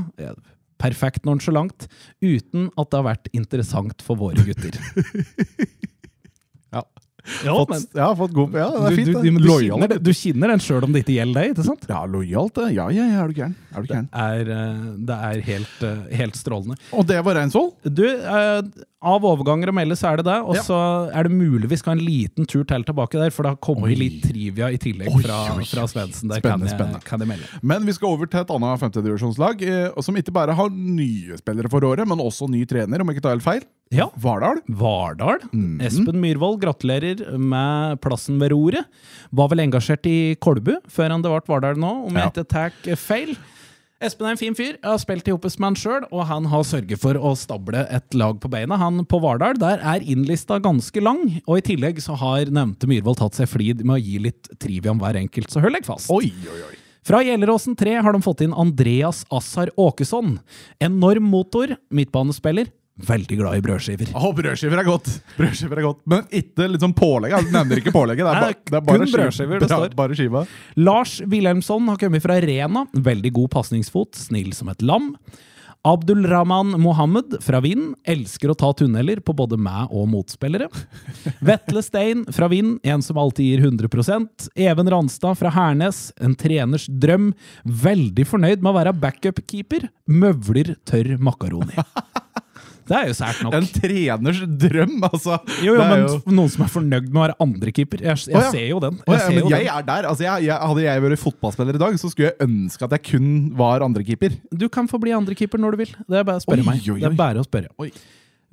[0.82, 1.88] perfekt nonchalant,
[2.24, 4.76] uten at det har vært interessant for våre gutter.
[7.44, 7.54] Ja.
[7.58, 9.08] Fått, men ja, fått god Ja, det er fint.
[9.10, 9.22] du, det.
[9.22, 9.80] du, du, Lojal.
[9.82, 11.86] kjenner, du kjenner den sjøl om det ikke gjelder deg, ikke sant?
[11.90, 12.60] Ja, lojalt.
[12.70, 13.54] Ja, ja, ja, er du gæren.
[13.74, 14.08] Er du gæren.
[14.14, 16.78] Er, eh, det er helt, eh, helt strålende.
[16.96, 17.72] Og det var Reinsvoll?
[17.82, 18.60] Du, eh,
[19.06, 20.78] av overganger å melde så er det det, og så
[21.14, 23.60] er det mulig vi skal ha en liten tur til tilbake der, for det har
[23.62, 23.98] kommet Oi.
[24.00, 26.32] litt trivia i tillegg fra, fra Svendsen.
[26.32, 27.50] Der Spennende, kan jeg, kan jeg melde.
[27.62, 29.62] Men vi skal over til et annet femtedivisjonslag,
[30.02, 33.26] som ikke bare har nye spillere for året, men også ny trener, om jeg ikke
[33.28, 33.66] tar helt feil.
[33.94, 34.08] Ja.
[34.18, 34.60] Vardal.
[34.66, 35.44] Vardal.
[35.84, 38.88] Espen Myhrvold, gratulerer med plassen ved roret.
[39.30, 42.74] Var vel engasjert i Kolbu før han det ble Vardal nå, om jeg ikke tar
[42.98, 43.36] feil.
[44.02, 44.74] Espen er en fin fyr.
[44.74, 48.16] Jeg har spilt i Hoppes med sjøl, og han har sørget for å stable et
[48.18, 48.76] lag på beina.
[48.76, 53.22] Han på Vardal der er innlista ganske lang, og i tillegg så har nevnte Myhrvold
[53.22, 56.10] tatt seg flid med å gi litt trivia om hver enkelt, så hold deg fast.
[56.12, 56.74] Oi, oi, oi.
[57.06, 60.40] Fra Gjelleråsen 3 har de fått inn Andreas Assar Åkesson.
[60.82, 62.68] Enorm motor, midtbanespiller.
[62.96, 64.12] Veldig glad i brødskiver.
[64.16, 65.10] Å, brødskiver er godt!
[65.36, 67.34] Brødskiver er godt, Men ikke liksom pålegg.
[67.34, 68.24] Jeg nevner ikke pålegget.
[68.24, 69.90] Det er, ba, det er bare kun brødskiver det står.
[69.98, 70.46] Bare skiva.
[70.80, 72.86] Lars Wilhelmsson har kommet fra Rena.
[72.96, 75.12] Veldig god pasningsfot, snill som et lam.
[75.86, 80.66] Abdulrahman Mohammed fra Vind elsker å ta tunneler på både meg og motspillere.
[81.46, 86.88] Vetle Stein fra Vind, en som alltid gir 100% Even Ranstad fra Hernes, en treners
[86.90, 87.30] drøm.
[87.62, 89.86] Veldig fornøyd med å være backup-keeper.
[90.10, 91.76] Møvler tørr makaroni.
[92.86, 93.56] Det er jo sært nok.
[93.58, 95.38] En treners drøm, altså.
[95.64, 98.04] Jo, jo, men jo- noen som er fornøyd med å være andrekeeper.
[98.06, 99.00] Jeg, jeg oh, ser jo den.
[99.02, 99.72] Jeg ja, ser jo jeg den.
[99.74, 100.10] er der.
[100.10, 103.04] Altså, jeg, jeg, hadde jeg vært fotballspiller i dag, så skulle jeg ønske at jeg
[103.10, 104.38] kun var andrekeeper.
[104.54, 105.96] Du kan få bli andrekeeper når du vil.
[106.06, 106.86] Det er bare å spørre Oi, meg.
[106.86, 107.00] oi, oi.
[107.02, 107.72] Det er bare å spørre.
[107.82, 107.90] Oi.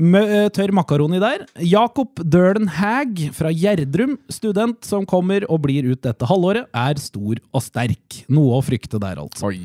[0.01, 1.43] Eh, tørr makaroni der.
[1.61, 7.37] Jakob Dølen Hag fra Gjerdrum, student som kommer og blir ut dette halvåret, er stor
[7.53, 8.23] og sterk.
[8.33, 9.51] Noe å frykte der, altså.
[9.51, 9.61] Oi.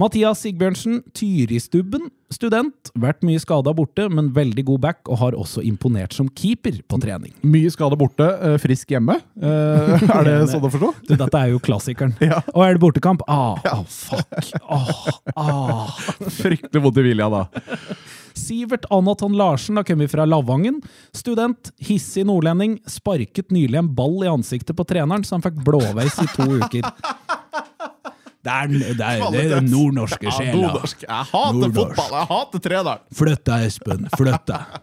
[0.00, 2.92] Mathias Sigbjørnsen, Tyristubben, student.
[3.00, 7.00] Vært mye skada borte, men veldig god back, og har også imponert som keeper på
[7.00, 7.32] trening.
[7.40, 9.16] Mye skada borte, eh, frisk hjemme.
[9.40, 10.92] Eh, er det sånn å forstå?
[11.08, 12.16] Du, dette er jo klassikeren.
[12.30, 12.44] Ja.
[12.54, 13.24] Og er det bortekamp?
[13.26, 13.80] Ah, ja.
[13.88, 14.52] fuck.
[14.70, 14.90] Ah,
[15.34, 15.88] ah.
[16.36, 17.46] Fryktelig vondt i vilja da.
[18.40, 20.80] Sivert Anatan Larsen har kommet fra Lavangen.
[21.16, 26.16] Student, hissig nordlending, sparket nylig en ball i ansiktet på treneren, så han fikk blåveis
[26.24, 26.88] i to uker.
[28.40, 30.54] Det er, det er, det er nordnorske sjela.
[30.56, 31.02] nordnorsk.
[31.04, 31.98] Jeg hater Nordnorsk.
[31.98, 32.14] fotball!
[32.16, 33.02] Jeg hater treneren!
[33.18, 34.06] Flytt deg, Espen.
[34.16, 34.80] Flytt deg.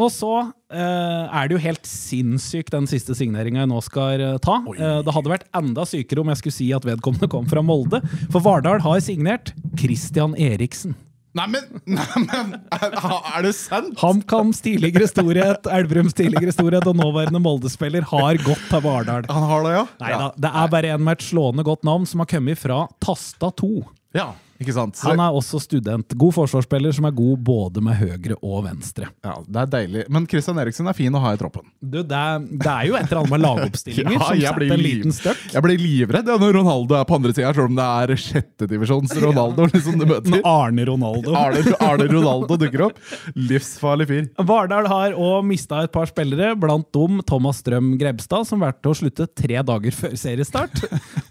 [0.00, 0.30] Og så
[0.72, 4.54] eh, er det jo helt sinnssykt den siste signeringa jeg nå skal eh, ta.
[4.72, 8.00] Eh, det hadde vært enda sykere om jeg skulle si at vedkommende kom fra Molde.
[8.32, 10.96] For Vardal har signert Christian Eriksen.
[11.32, 13.94] Neimen, neimen er, er det sant?
[14.02, 19.24] HamKams tidligere storhet, Elverums tidligere storhet og nåværende Molde-spiller har gått til Vardal.
[19.32, 19.84] Han har det, ja?
[20.02, 23.48] Neida, det er bare en med et slående godt navn som har kommet fra Tasta
[23.62, 23.70] 2.
[24.18, 24.96] Ja, ikke sant?
[24.98, 26.14] Så, Han er også student.
[26.18, 29.08] God forsvarsspiller som er god både med høyre og venstre.
[29.24, 30.04] ja, det er deilig.
[30.12, 31.66] Men Christian Eriksen er fin å ha i troppen.
[31.80, 34.82] Du, det, er, det er jo et eller annet med lagoppstillinger Ja, som setter en
[34.82, 35.42] liten støkk.
[35.56, 39.14] Jeg blir livredd ja, når Ronaldo er på andre sida, selv om det er sjettedivisjons
[39.22, 40.30] Ronaldo liksom du møter.
[40.36, 41.34] Når Arne Ronaldo.
[41.42, 43.00] Arne, Arne Ronaldo dukker opp.
[43.36, 44.28] Livsfarlig fyr.
[44.52, 48.96] Vardal har òg mista et par spillere, blant dem Thomas Strøm Grebstad, som valgte å
[48.96, 50.82] slutte tre dager før seriestart.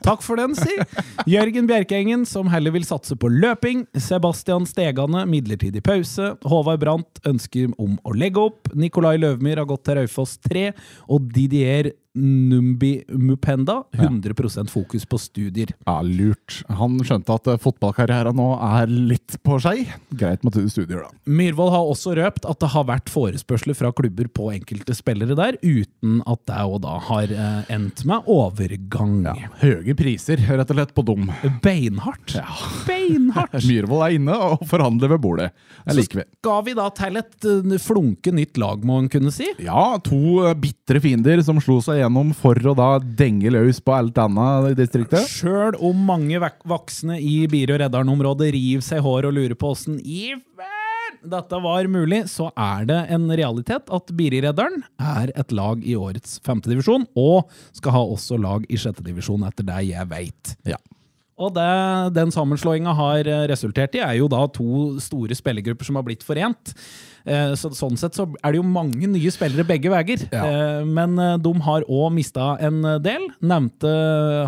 [0.06, 0.76] Takk for den, si!
[1.30, 3.86] Jørgen Bjerkengen, som heller vil satse på løping.
[4.02, 6.34] Sebastian Stegane, midlertidig pause.
[6.48, 8.72] Håvard Brandt ønsker om å legge opp.
[8.74, 10.72] Nikolai Løvmyr har gått til Raufoss 3.
[11.12, 15.70] Og Didier Numbi Mupenda, 100% fokus på studier.
[15.86, 16.58] Ja, lurt.
[16.68, 19.86] Han skjønte at eh, fotballkarrieren nå er litt på skei.
[20.20, 21.12] Greit med studier, da.
[21.32, 25.56] Myhrvold har også røpt at det har vært forespørsler fra klubber på enkelte spillere der,
[25.64, 29.30] uten at det òg da har eh, endt med overgang.
[29.62, 31.32] Høye priser, rett og slett, på dum.
[31.64, 32.36] Beinhardt.
[32.90, 33.56] Beinhardt!
[33.70, 35.50] Myhrvold er inne og forhandler ved bordet.
[35.86, 36.28] Det liker vi.
[36.42, 39.48] Skal vi da til et eh, flunke nytt lag, må en kunne si?
[39.64, 44.20] Ja, to bitre fiender som slo seg gjennom for å da denge løs på alt
[44.22, 45.30] annet i distriktet.
[45.30, 49.74] Sjøl om mange voksne i Biri- og Reddaren-området river seg i hår og lurer på
[49.76, 50.32] åssen i
[51.22, 56.40] dette var mulig, så er det en realitet at Biri-Redderen er et lag i årets
[56.46, 60.56] femtedivisjon, og skal ha også lag i sjettedivisjon, etter det jeg veit.
[60.66, 60.80] Ja.
[61.42, 61.70] Og det
[62.18, 66.26] den sammenslåinga har eh, resultert i, er jo da to store spillergrupper som har blitt
[66.26, 66.74] forent.
[67.26, 70.24] Eh, Så, sånn sett så er det jo mange nye spillere begge veier.
[70.34, 70.44] Ja.
[70.46, 73.28] Eh, Men de har òg mista en del.
[73.42, 73.92] Nevnte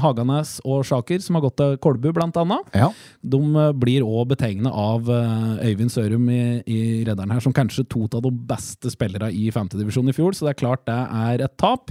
[0.03, 2.69] Haganes og Sjaker, som har gått til Kolbu, blant annet.
[2.77, 2.91] Ja.
[3.23, 3.41] De
[3.77, 8.31] blir òg betegna av Øyvind Sørum i, i Redderen her som kanskje to av de
[8.53, 11.89] beste spillerne i femtedivisjon i fjor, så det er klart det er et tap.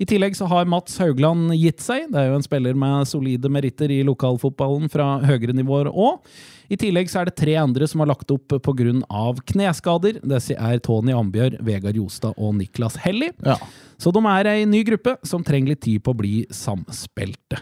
[0.00, 2.08] I tillegg så har Mats Haugland gitt seg.
[2.12, 6.22] Det er jo en spiller med solide meritter i lokalfotballen fra høyere nivåer òg.
[6.72, 8.92] I tillegg så er det tre andre som har lagt opp pga.
[9.52, 10.20] kneskader.
[10.24, 13.32] Disse er Tony Ambjørg, Vegard Jostad og Niklas Helly.
[13.44, 13.58] ja.
[14.02, 17.60] Så de er ei ny gruppe som trenger litt tid på å bli samspilte.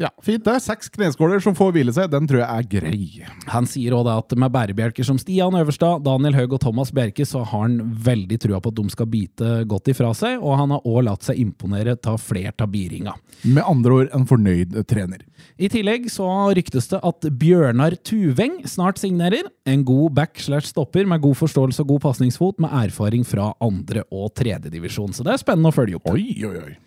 [0.00, 0.54] Ja, Fint, det.
[0.64, 2.08] Seks kneskåler som får hvile seg.
[2.08, 3.08] Den tror jeg er grei.
[3.52, 7.42] Han sier også at med bærebjelker som Stian Øverstad, Daniel Haug og Thomas Bjerke, så
[7.44, 10.88] har han veldig trua på at de skal bite godt ifra seg, og han har
[10.88, 13.12] òg latt seg imponere ta flere av biringa.
[13.44, 15.26] Med andre ord en fornøyd trener.
[15.60, 19.52] I tillegg så ryktes det at Bjørnar Tuveng snart signerer.
[19.68, 24.08] En god back slash stopper med god forståelse og god pasningsfot, med erfaring fra andre-
[24.08, 25.12] og tredjedivisjon.
[25.12, 26.08] Så det er spennende å følge opp.
[26.16, 26.78] Oi, oi, oi.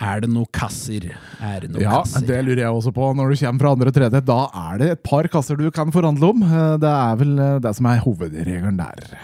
[0.00, 1.10] Er det noe kasser?
[1.44, 2.24] Er det noe Ja, kasser?
[2.24, 3.10] det lurer jeg også på.
[3.18, 4.38] Når du kommer fra andre tredje, da
[4.72, 6.42] er det et par kasser du kan forhandle om.
[6.46, 9.18] Eh, Det er vel eh, det som er hovedregelen der.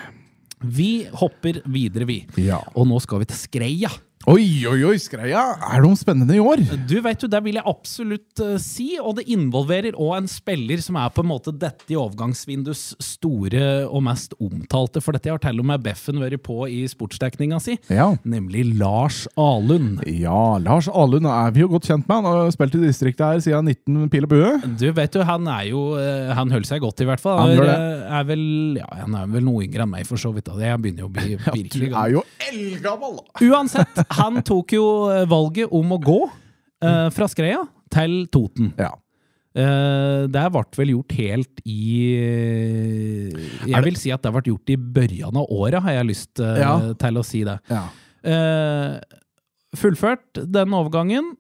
[0.60, 2.26] Vi hopper videre, vi.
[2.36, 2.60] Ja.
[2.74, 3.90] Og nå skal vi til Skreia.
[4.26, 5.38] Oi, oi, oi, Skreia!
[5.62, 6.58] Er det noe spennende i år?
[6.90, 10.80] Du vet jo, Det vil jeg absolutt uh, si, og det involverer òg en spiller
[10.82, 15.38] som er på en måte dette i overgangsvindus store og mest omtalte, for dette har
[15.44, 18.08] til og med Beffen vært på i sportsdekninga si, Ja.
[18.26, 20.02] nemlig Lars Alund.
[20.10, 22.16] Ja, Lars Alund er vi jo godt kjent med.
[22.18, 24.50] Han har spilt i distriktet her siden 19 pil og bue.
[24.82, 27.44] Du vet jo, han er jo uh, Han holder seg godt, i hvert fall.
[27.44, 27.78] Han gjør det.
[27.78, 28.44] er, er vel,
[28.82, 30.50] ja, han er vel noe yngre enn meg, for så vidt.
[30.50, 31.94] Jeg begynner jo å bli virkelig gammel.
[31.94, 33.18] Ja, Du er jo eldgammel!
[33.46, 38.72] Uansett, han tok jo eh, valget om å gå uh, fra Skreia til Toten.
[38.80, 38.92] Ja.
[39.56, 41.84] Uh, det ble vel gjort helt i
[43.64, 46.56] Jeg vil si at det ble gjort i børjan av året, har jeg lyst uh,
[46.60, 46.74] Ja.
[47.00, 47.60] til å si det.
[47.72, 47.86] ja.
[48.26, 48.98] Uh,
[49.76, 51.34] fullført den overgangen.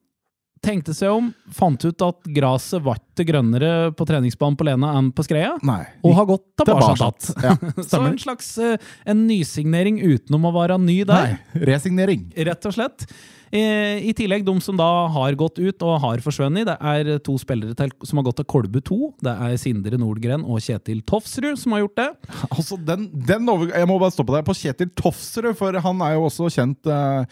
[0.64, 5.10] Tenkte seg om, fant ut at gresset ble ikke grønnere på treningsbanen på Lena enn
[5.14, 5.82] på Skreia, Nei.
[6.02, 6.88] og har gått tilbake.
[6.96, 7.34] Tilbake.
[7.44, 11.36] Ja, Så en slags eh, en nysignering utenom å være ny der.
[11.36, 12.28] Nei, resignering.
[12.48, 13.06] Rett og slett.
[13.54, 16.66] Eh, I tillegg de som da har gått ut og har forsvunnet.
[16.66, 18.98] Det er to spillere til, som har gått til Kolbu 2.
[19.22, 22.08] Det er Sindre Nordgren og Kjetil Tofsrud som har gjort det.
[22.56, 23.68] Altså, den, den over...
[23.70, 27.26] Jeg må bare stoppe deg på Kjetil Tofsrud, for han er jo også kjent eh,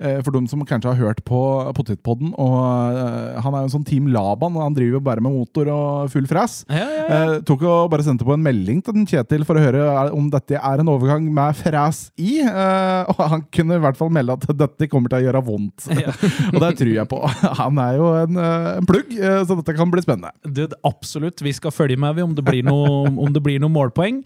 [0.00, 1.38] eh, for dem som kanskje har hørt på
[1.76, 2.32] Potetpodden.
[2.40, 2.56] Og
[2.96, 5.70] eh, han er jo en sånn Team Laban, og han driver jo bare med motor
[5.74, 6.62] og full fres.
[6.70, 7.20] Ja, ja, ja.
[7.36, 10.14] Eh, tok og bare sendte på en melding til den Kjetil for å høre er-
[10.16, 12.40] om dette er en overgang med fres i.
[12.42, 15.59] Eh, og han kunne i hvert fall melde at dette kommer til å gjøre vondt.
[16.52, 17.20] og det tror jeg på.
[17.62, 20.32] Han er jo en, eh, en plugg, eh, så dette kan bli spennende.
[20.44, 21.42] Det, absolutt.
[21.44, 24.22] Vi skal følge med om det blir noe, om det blir noe målpoeng.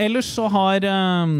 [0.00, 1.32] Ellers så har, eh,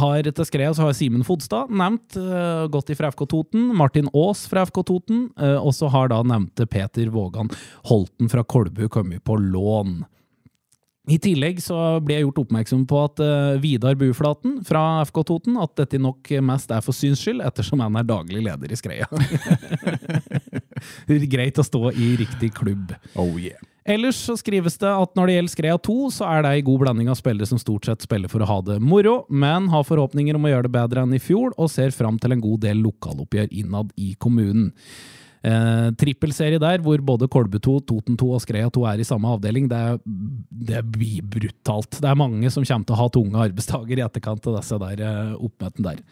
[0.00, 3.74] har så har Simen Fodstad nevnt, eh, gått ifra FK Toten.
[3.76, 5.28] Martin Aas fra FK Toten.
[5.38, 7.50] og så har da nevnte Peter Vågan
[7.84, 10.04] Holten fra Kolbu kommet på lån.
[11.08, 15.56] I tillegg så ble jeg gjort oppmerksom på at eh, Vidar Buflaten fra FK Toten
[15.62, 19.08] at dette nok mest er for syns skyld, ettersom han er daglig leder i Skreia.
[21.34, 22.92] Greit å stå i riktig klubb.
[23.16, 23.58] Oh yeah.
[23.90, 26.82] Ellers så skrives det at når det gjelder Skreia 2, så er det en god
[26.84, 30.36] blanding av spillere som stort sett spiller for å ha det moro, men har forhåpninger
[30.36, 32.84] om å gjøre det bedre enn i fjor, og ser fram til en god del
[32.84, 34.70] lokaloppgjør innad i kommunen.
[35.40, 39.30] Eh, Trippelserie der, hvor både Kolbu 2, Toten 2 og Skreia 2 er i samme
[39.32, 39.80] avdeling, det,
[40.68, 41.96] det blir brutalt.
[41.96, 45.00] Det er mange som kommer til å ha tunge arbeidsdager i etterkant av disse der
[45.06, 46.02] eh, oppmøtene der.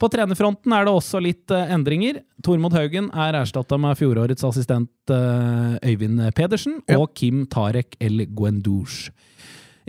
[0.00, 2.22] På trenerfronten er det også litt eh, endringer.
[2.46, 7.02] Tormod Haugen er erstatta med fjorårets assistent eh, Øyvind Pedersen Ja.
[7.02, 9.12] og Kim Tarek El Guendouche.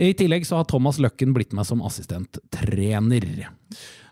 [0.02, 3.24] I tillegg så har Thomas Løkken blitt med som assistenttrener.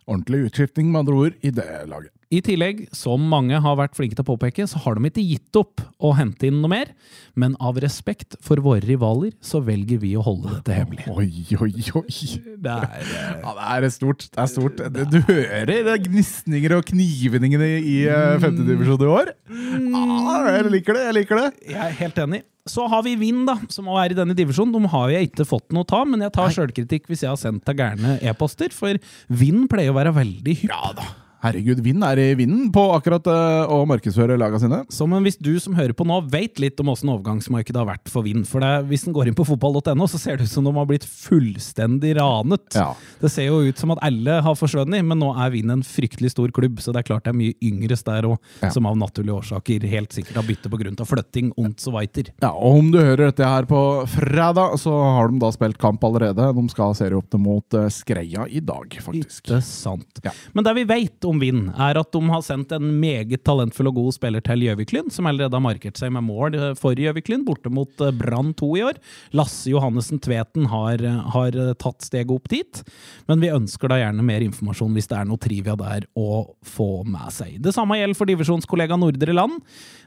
[0.06, 2.12] Ordentlig utskifting, med andre ord, i det laget.
[2.30, 5.56] I tillegg, som mange har vært flinke til å påpeke, så har de ikke gitt
[5.58, 6.92] opp å hente inn noe mer.
[7.34, 11.08] Men av respekt for våre rivaler, så velger vi å holde dette hemmelig.
[11.10, 11.26] Oi,
[11.58, 12.28] oi, oi.
[12.54, 14.28] Det er, eh, Ja, det er stort.
[14.30, 14.78] Det er stort.
[15.10, 19.32] Du hører det gnisninger og knivningene i uh, femtedivisjon i år?
[19.50, 21.02] Ah, jeg liker det.
[21.08, 21.48] Jeg liker det.
[21.66, 22.40] jeg er helt enig.
[22.70, 24.76] Så har vi Vind, da, som også er i denne divisjonen.
[24.76, 27.66] De har jeg ikke fått noe av, men jeg tar sjølkritikk hvis jeg har sendt
[27.66, 30.70] deg gærne e-poster, for Vind pleier å være veldig hypp.
[30.70, 31.08] Ja da.
[31.40, 34.82] Herregud, Vind er i vinden på akkurat eh, å markedsføre laga sine.
[34.92, 38.10] Så men hvis du som hører på nå, vet litt om åssen overgangsmarkedet har vært
[38.12, 40.66] for Vind For det, hvis en går inn på fotball.no, så ser det ut som
[40.68, 42.76] de har blitt fullstendig ranet.
[42.76, 42.90] Ja.
[43.20, 46.32] Det ser jo ut som at alle har forsvunnet, men nå er Vind en fryktelig
[46.34, 48.68] stor klubb, så det er klart det er mye yngres der òg, Ja.
[48.70, 51.04] som av naturlige årsaker helt sikkert har byttet pga.
[51.08, 52.28] flytting und så weiter.
[52.42, 56.00] Ja, og Om du hører dette her på fredag, så har de da spilt kamp
[56.04, 56.52] allerede.
[56.54, 59.44] De skal serieåpne mot eh, Skreia i dag, faktisk.
[59.48, 60.20] Ikke sant.
[60.24, 60.30] Ja.
[60.54, 63.98] Men det vi vet om Vind, er at de har sendt en meget talentfull og
[63.98, 67.72] god spiller til Gjøviklyn, som allerede har markert seg med mål eh, for Gjøviklyn, borte
[67.72, 69.00] mot eh, Brann 2 i år.
[69.36, 72.82] Lasse Johannessen Tveten har, eh, har tatt steget opp dit,
[73.30, 76.90] men vi ønsker da gjerne mer informasjon hvis det er noe trivia der å få
[77.08, 77.58] med seg.
[77.62, 79.60] Det samme gjelder for divisjonskollega Nordre Land.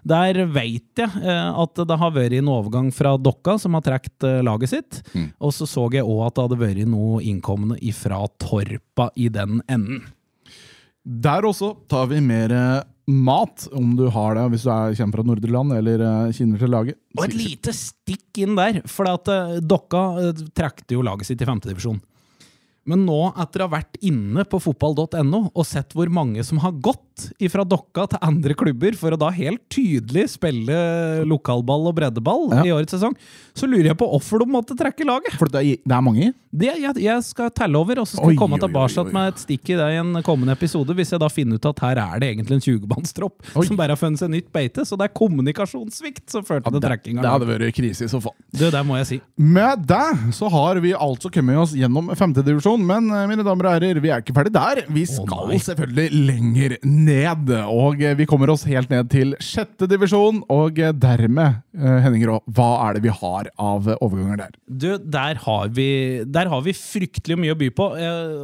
[0.07, 4.73] Der vet jeg at det har vært en overgang fra Dokka, som har trukket laget
[4.73, 4.99] sitt.
[5.39, 9.61] Og så så jeg òg at det hadde vært noe innkommende ifra Torpa i den
[9.71, 10.03] enden.
[11.03, 15.19] Der også tar vi mer eh, mat, om du har det hvis du er, kommer
[15.19, 16.99] fra nordre land eller eh, kjenner til laget.
[17.17, 21.49] Og et lite stikk inn der, for at uh, Dokka trakte jo laget sitt i
[21.49, 21.99] femtedivisjon.
[22.89, 26.75] Men nå, etter å ha vært inne på fotball.no og sett hvor mange som har
[26.83, 27.12] gått
[27.51, 30.77] fra Dokka til andre klubber for å da helt tydelig spille
[31.29, 32.63] lokalball og breddeball Ja.
[32.65, 33.15] i årets sesong,
[33.53, 35.35] så lurer jeg på hvorfor de måtte trekke laget.
[35.39, 36.33] For det er, det er mange?
[36.53, 39.39] Det, jeg, jeg skal telle over, og så skal Oi, jeg komme tilbake med et
[39.41, 42.21] stikk i det i en kommende episode, hvis jeg da finner ut at her er
[42.21, 44.85] det egentlig en 20-mannstropp som bare har funnet seg nytt beite.
[44.85, 46.91] Så det er kommunikasjonssvikt som førte til trekkinga.
[46.93, 48.35] trekking det hadde vært krise i så fall.
[48.53, 49.19] Det, det må jeg si.
[49.37, 53.77] Med det så har vi altså kommet oss gjennom femtedivisjon, men eh, mine damer og
[53.77, 54.83] herrer, vi er ikke ferdig der.
[54.93, 57.02] Vi skal oh, selvfølgelig lenger ned,
[57.69, 60.41] og eh, vi kommer oss helt ned til sjette divisjon.
[60.53, 64.57] Og eh, dermed, eh, Henning Rå, hva er det vi har av overganger der?
[64.67, 67.89] Du, der har vi, der har vi fryktelig mye å by på.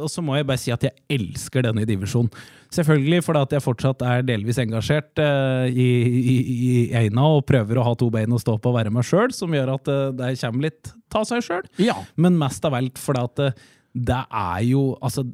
[0.04, 2.32] Og så må jeg bare si at jeg elsker denne divisjonen.
[2.70, 7.88] Selvfølgelig fordi at jeg fortsatt er delvis engasjert i, i, i Eina og prøver å
[7.88, 10.68] ha to bein å stå på og være meg sjøl, som gjør at det kommer
[10.68, 11.66] litt ta seg sjøl.
[11.82, 11.98] Ja.
[12.14, 13.58] Men mest av alt fordi at
[13.90, 15.26] det er jo altså,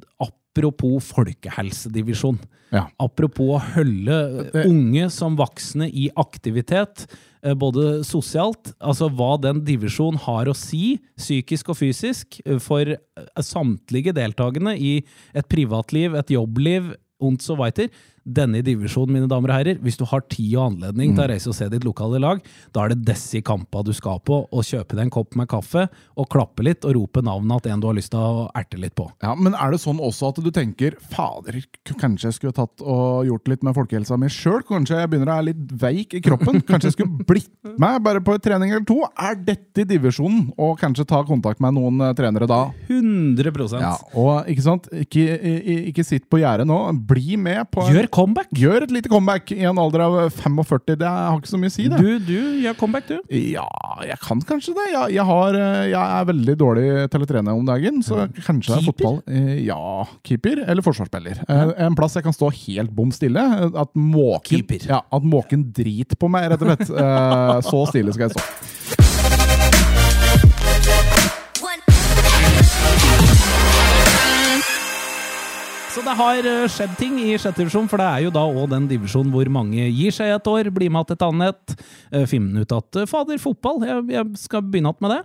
[0.57, 2.39] Apropos folkehelsedivisjon.
[2.73, 2.87] Ja.
[2.99, 4.17] Apropos å holde
[4.65, 7.05] unge som voksne i aktivitet,
[7.43, 12.89] eh, både sosialt, altså hva den divisjonen har å si, psykisk og fysisk, eh, for
[12.97, 12.99] eh,
[13.39, 17.93] samtlige deltakende i et privatliv, et jobbliv, ondt så weiter.
[18.27, 21.51] Denne divisjonen, mine damer og herrer, hvis du har tid og anledning til å reise
[21.53, 22.41] og se ditt lokale lag,
[22.75, 25.87] da er det disse kampa du skal på, og kjøpe deg en kopp med kaffe,
[26.19, 28.97] og klappe litt, og rope navnet til en du har lyst til å erte litt
[28.99, 29.07] på.
[29.23, 31.61] Ja, Men er det sånn også at du tenker fader,
[32.01, 34.65] kanskje jeg skulle tatt og gjort litt med folkehelsa mi sjøl?
[34.67, 36.61] Kanskje jeg begynner å være litt veik i kroppen?
[36.67, 38.99] Kanskje jeg skulle blitt med bare på en trening eller to?
[39.15, 40.51] Er dette divisjonen?
[40.59, 42.61] Og kanskje ta kontakt med noen eh, trenere da?
[42.91, 44.91] 100 Ja, og ikke sant?
[45.07, 45.25] Ikke,
[45.93, 46.79] ikke sitt på gjerdet nå.
[47.07, 48.49] Bli med på en, Gjør comeback!
[48.57, 50.97] Gjør et lite comeback i en alder av 45.
[50.97, 51.99] Det har ikke så mye å si, det.
[52.01, 53.19] Du, du gjør comeback, du.
[53.53, 53.67] Ja,
[54.09, 54.87] jeg kan kanskje det.
[54.95, 58.73] Jeg, jeg, har, eh, jeg er veldig dårlig til å trene om dagen, så kanskje
[58.73, 59.21] det er fotball.
[59.29, 59.79] Eh, Ja,
[60.27, 61.45] keeper eller forsvarsspiller.
[61.47, 61.61] Ja.
[61.87, 63.43] En plass jeg kan stå helt bom stille.
[63.43, 66.91] eh, At måken, ja, at måken driter på meg, rett og slett.
[66.97, 68.86] Eh, Så stille skal jeg stå.
[76.07, 78.87] Det har eh, skjedd ting i sjette divisjon, for det er jo da òg den
[78.91, 81.75] divisjonen hvor mange gir seg et år, blir med igjen et annet,
[82.13, 85.21] eh, finner ut at eh, fader, fotball, jeg, jeg skal begynne igjen med det.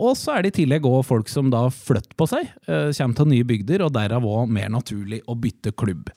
[0.00, 3.28] Og så er det i tillegg òg folk som da flytter på seg, kommer til
[3.30, 6.08] nye bygder, og derav òg mer naturlig å bytte klubb.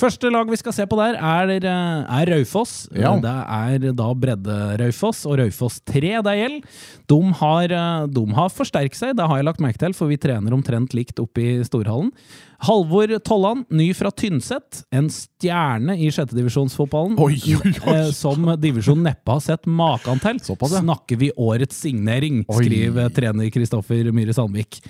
[0.00, 2.74] Første lag vi skal se på der, er, er Raufoss.
[2.94, 3.12] Ja.
[3.20, 6.78] Det er da Bredde-Raufoss og Raufoss 3 det gjelder.
[7.10, 7.74] De har,
[8.12, 11.20] de har forsterket seg, det har jeg lagt merke til, for vi trener omtrent likt
[11.22, 12.12] oppe i Storhallen.
[12.60, 14.82] Halvor Tollan, ny fra Tynset.
[14.92, 17.14] En stjerne i sjettedivisjonsfotballen.
[17.22, 17.94] Oi, oi, oi.
[17.94, 20.40] Eh, Som divisjonen neppe har sett maken til.
[20.44, 20.82] Såpass, ja.
[20.84, 22.58] Snakker vi årets signering, Oi.
[22.60, 24.82] skriver trener Kristoffer Myhre Sandvik.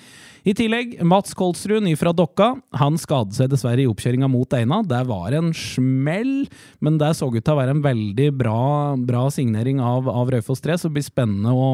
[0.43, 2.49] I tillegg Mats Kolsrud, ny fra Dokka.
[2.81, 4.81] Han skadet seg dessverre i oppkjøringa mot Eina.
[4.83, 6.47] Det var en smell,
[6.81, 8.61] men det så ut til å være en veldig bra,
[8.97, 11.69] bra signering av, av Raufoss 3, så det blir spennende å,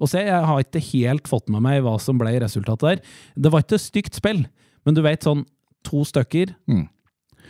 [0.00, 0.24] å se.
[0.26, 3.18] Jeg har ikke helt fått med meg hva som ble resultatet der.
[3.36, 4.46] Det var ikke stygt spill,
[4.86, 5.44] men du vet sånn
[5.84, 6.88] to stykker Mm.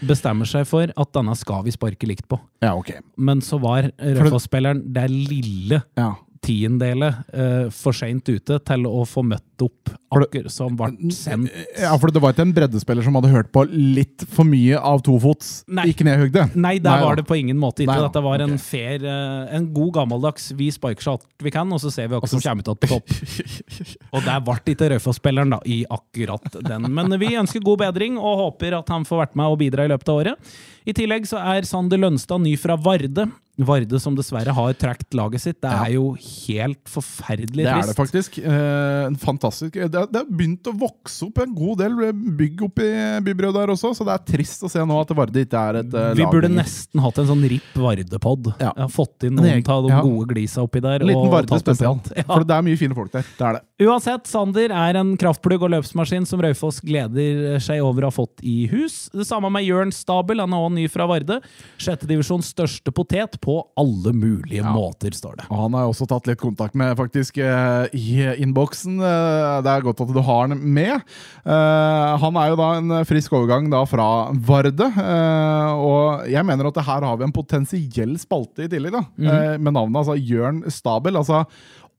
[0.04, 2.38] bestemmer seg for at denne skal vi sparke likt på.
[2.62, 2.90] Ja, ok.
[3.16, 6.14] Men så var Raufoss-spilleren det lille Ja.
[6.44, 11.52] Tiendelet eh, for seint ute til å få møtt opp akkurat som ble sendt.
[11.80, 15.02] Ja, for det var ikke en breddespiller som hadde hørt på litt for mye av
[15.06, 16.48] tofots i knehøgde?
[16.54, 17.94] Nei, der Nei var det på ingen måte ikke.
[17.94, 18.62] Nei Dette var en ok.
[18.62, 22.16] fair, eh, en god gammeldags vi sparker så hardt vi kan, og så ser vi
[22.16, 23.16] hvem som kommer ut på topp.
[24.16, 26.86] Og der ble ikke Raufoss-spilleren da, i akkurat den.
[26.94, 29.90] Men vi ønsker god bedring og håper at han får vært med og bidra i
[29.92, 30.54] løpet av året.
[30.86, 33.26] I tillegg så er Sander Lønstad ny fra Varde.
[33.56, 35.58] Varde som dessverre har trukket laget sitt.
[35.64, 37.88] Det er jo helt forferdelig Det er trist.
[37.88, 38.38] det faktisk.
[38.38, 42.90] Eh, fantastisk Det har begynt å vokse opp en god del bygg opp i
[43.24, 45.96] Bybrød der også, så det er trist å se nå at Varde ikke er et
[45.96, 48.52] eh, Vi burde nesten hatt en sånn RIP Varde-pod.
[48.60, 48.74] Ja.
[48.92, 50.02] Fått inn noen av de ja.
[50.04, 51.00] gode glisa oppi der.
[51.00, 51.54] En liten Varde.
[52.16, 52.24] Ja.
[52.28, 53.24] For det er mye fine folk der.
[53.36, 53.86] Det er det.
[53.86, 58.40] Uansett, Sander er en kraftplugg og løpsmaskin som Raufoss gleder seg over å ha fått
[58.46, 59.06] i hus.
[59.12, 61.38] Det samme med Jørn Stabel, han er også ny fra Varde.
[61.82, 65.44] Sjettedivisjons største potet på alle mulige måter, står det.
[65.52, 68.96] Og han har jeg også tatt litt kontakt med faktisk eh, i innboksen.
[68.98, 71.04] Eh, Det er godt at du har han med.
[71.46, 74.88] Eh, Han er jo da en frisk overgang da fra Varde.
[74.90, 79.04] eh, Og jeg mener at her har vi en potensiell spalte i tillegg, da.
[79.16, 79.58] mm -hmm.
[79.62, 81.16] Med navnet altså Jørn Stabel.
[81.16, 81.46] Altså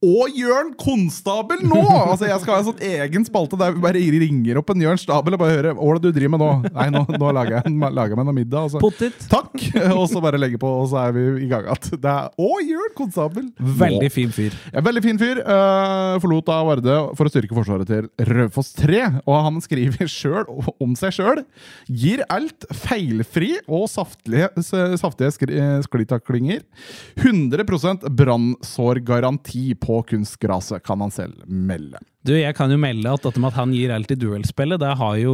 [0.05, 1.79] og Jørn Konstabel nå!
[1.81, 4.99] Altså, Jeg skal ha en sånn egen spalte der vi bare ringer opp en Jørn
[5.01, 6.49] Stabel og bare hører hva er det du driver med nå.
[6.75, 8.67] Nei, nå, nå lager jeg, lager meg noe middag.
[8.67, 8.77] Altså.
[8.77, 9.25] så, Pottit.
[9.31, 9.55] Takk!
[9.97, 12.05] Og så bare legge på, og så er vi i gang igjen.
[12.05, 13.47] Å, Jørn Konstabel!
[13.81, 14.53] Veldig fin fyr.
[14.69, 15.41] Ja, veldig fin fyr.
[15.41, 19.01] Uh, forlot da Varde for å styrke forsvaret til Raufoss 3.
[19.25, 20.45] Og han skriver sjøl
[20.83, 21.41] om seg sjøl.
[21.89, 26.61] Gir alt feilfri og saftige, saftige eh, sklitaklinger.
[27.17, 27.65] 100
[28.17, 31.99] brannsårgaranti på kunstgraset, kan han selv melde.
[32.27, 34.93] Du, Jeg kan jo melde at dette med at han gir alt i duellspillet, det
[34.99, 35.33] har jo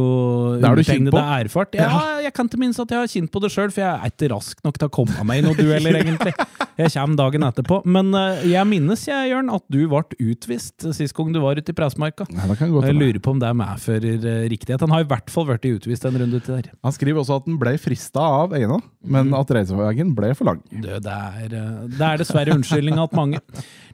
[0.60, 1.74] undertegnede erfart.
[1.74, 4.12] Ja, jeg kan ikke minnes at jeg har kjent på det sjøl, for jeg er
[4.12, 6.34] ikke rask nok til å komme meg i noen dueller, egentlig.
[6.78, 7.80] Jeg kommer dagen etterpå.
[7.86, 11.70] Men eh, jeg minnes, jeg, Jørn, at du ble utvist sist gang du var ute
[11.74, 12.26] i Pressmarka.
[12.34, 14.82] Ja, Jeg lurer på om det medfører eh, riktighet.
[14.82, 16.72] Han har i hvert fall vært utvist en runde til der.
[16.86, 20.62] Han skriver også at han ble frista av Eina, men at reiseveien ble for lang.
[20.70, 23.42] Det, er, eh, det er dessverre unnskyldninga til mange.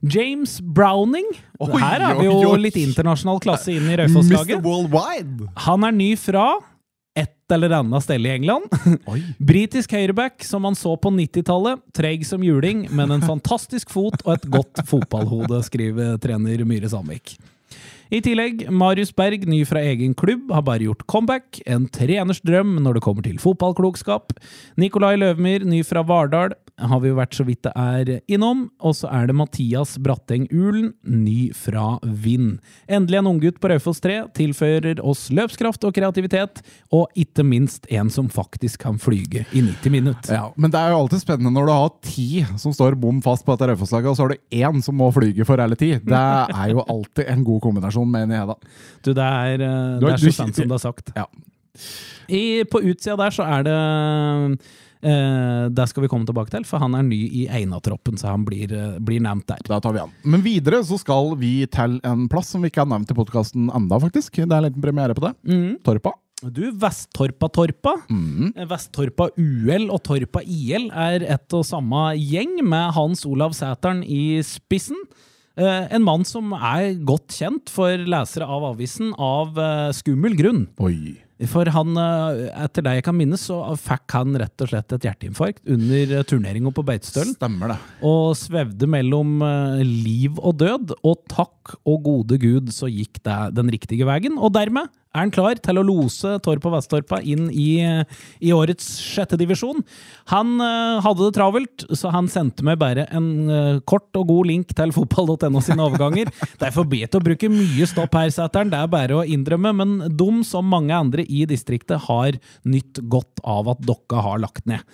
[0.00, 1.28] James Browning.
[1.60, 2.86] Oi, Her er vi jo litt oi.
[2.90, 3.96] Internasjonal klasse inn i.
[4.02, 4.66] Raufoss-laget.
[5.66, 6.48] Han er ny fra
[7.18, 8.66] et eller annet sted i England.
[9.50, 11.82] Britisk høyreback som man så på 90-tallet.
[11.96, 17.34] Treig som juling, men en fantastisk fot og et godt fotballhode, skriver trener Myhre Sandvik.
[18.10, 21.60] I tillegg, Marius Berg, ny fra egen klubb, har bare gjort comeback.
[21.70, 24.34] En treners drøm når det kommer til fotballklokskap.
[24.82, 28.66] Nikolai Løvmyr, ny fra Vardal, har vi jo vært så vidt det er innom.
[28.84, 32.58] Og så er det Mathias Bratteng Ulen, ny fra Vind.
[32.90, 36.62] Endelig en unggutt på Raufoss 3, tilfører oss løpskraft og kreativitet,
[36.94, 40.34] og ikke minst en som faktisk kan flyge i 90 minutter.
[40.34, 42.28] Ja, Men det er jo alltid spennende når du har ti
[42.60, 45.46] som står bom fast på dette Raufoss-laget, og så har du én som må flyge
[45.48, 45.92] for alle ti.
[46.00, 46.24] Det
[46.56, 48.58] er jo alltid en god kombinasjon, mener jeg da.
[49.04, 51.14] Du, det er, eh, det er så sant som det er sagt.
[51.16, 51.28] Ja.
[52.30, 53.78] I, på utsida der så er det
[55.00, 58.70] Det skal vi komme tilbake til, for han er ny i Eina-troppen, så han blir,
[58.72, 59.62] eh, blir nevnt der.
[59.66, 60.10] Da tar vi han.
[60.24, 63.70] Men videre så skal vi til en plass som vi ikke har nevnt i podkasten
[63.72, 64.36] enda, faktisk.
[64.42, 65.34] Det er en liten premiere på det.
[65.86, 66.12] Torpa.
[66.40, 67.92] Du, Vesttorpa-Torpa.
[68.08, 68.52] Mm.
[68.68, 74.40] Vesttorpa UL og Torpa IL er ett og samme gjeng, med Hans Olav Sæteren i
[74.40, 74.96] spissen.
[75.60, 80.62] Eh, En mann som er godt kjent for lesere av avisen av eh, skummel grunn.
[80.80, 81.18] Oi.
[81.48, 85.06] For han, eh, etter det jeg kan minnes, så fikk han rett og slett et
[85.08, 87.32] hjerteinfarkt under eh, turneringa på Beitostølen.
[87.38, 87.78] Stemmer det.
[88.04, 93.38] Og svevde mellom eh, liv og død, og takk og gode gud så gikk det
[93.56, 94.36] den riktige veien.
[94.36, 97.82] Og dermed er han klar til å lose Torp og Vestorpa inn i,
[98.38, 99.82] i årets sjette divisjon.
[100.30, 104.50] Han uh, hadde det travelt, så han sendte meg bare en uh, kort og god
[104.52, 106.30] link til fotball.no sine overganger.
[106.60, 108.70] Det er forbedt å bruke mye stopp her, Sæteren.
[108.70, 109.72] Det er bare å innrømme.
[109.80, 112.38] Men de, som mange andre i distriktet, har
[112.68, 114.84] nytt godt av at Dokka har lagt ned.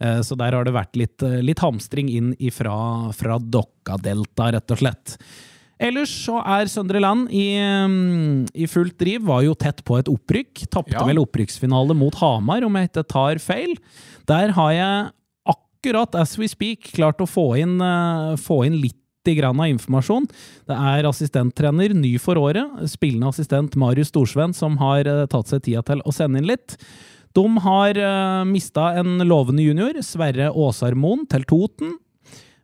[0.00, 4.80] Eh, Så der har det vært litt, litt hamstring inn ifra, fra Dokka-delta, rett og
[4.80, 5.18] slett.
[5.78, 9.26] Ellers så er Søndre Land i, mm, i fullt driv.
[9.28, 10.66] Var jo tett på et opprykk.
[10.72, 11.04] Tapte Ja.
[11.04, 13.76] vel opprykksfinale mot Hamar, om jeg ikke tar feil.
[14.26, 15.12] Der har jeg
[15.46, 18.94] akkurat as we speak klart å få inn, eh, få inn litt
[19.26, 20.26] grann av informasjon.
[20.66, 25.62] Det er assistenttrener, ny for året, spillende assistent Marius Storsveen, som har eh, tatt seg
[25.62, 26.76] tida til å sende inn litt.
[27.34, 31.98] De har uh, mista en lovende junior, Sverre Åsarmoen, til Toten.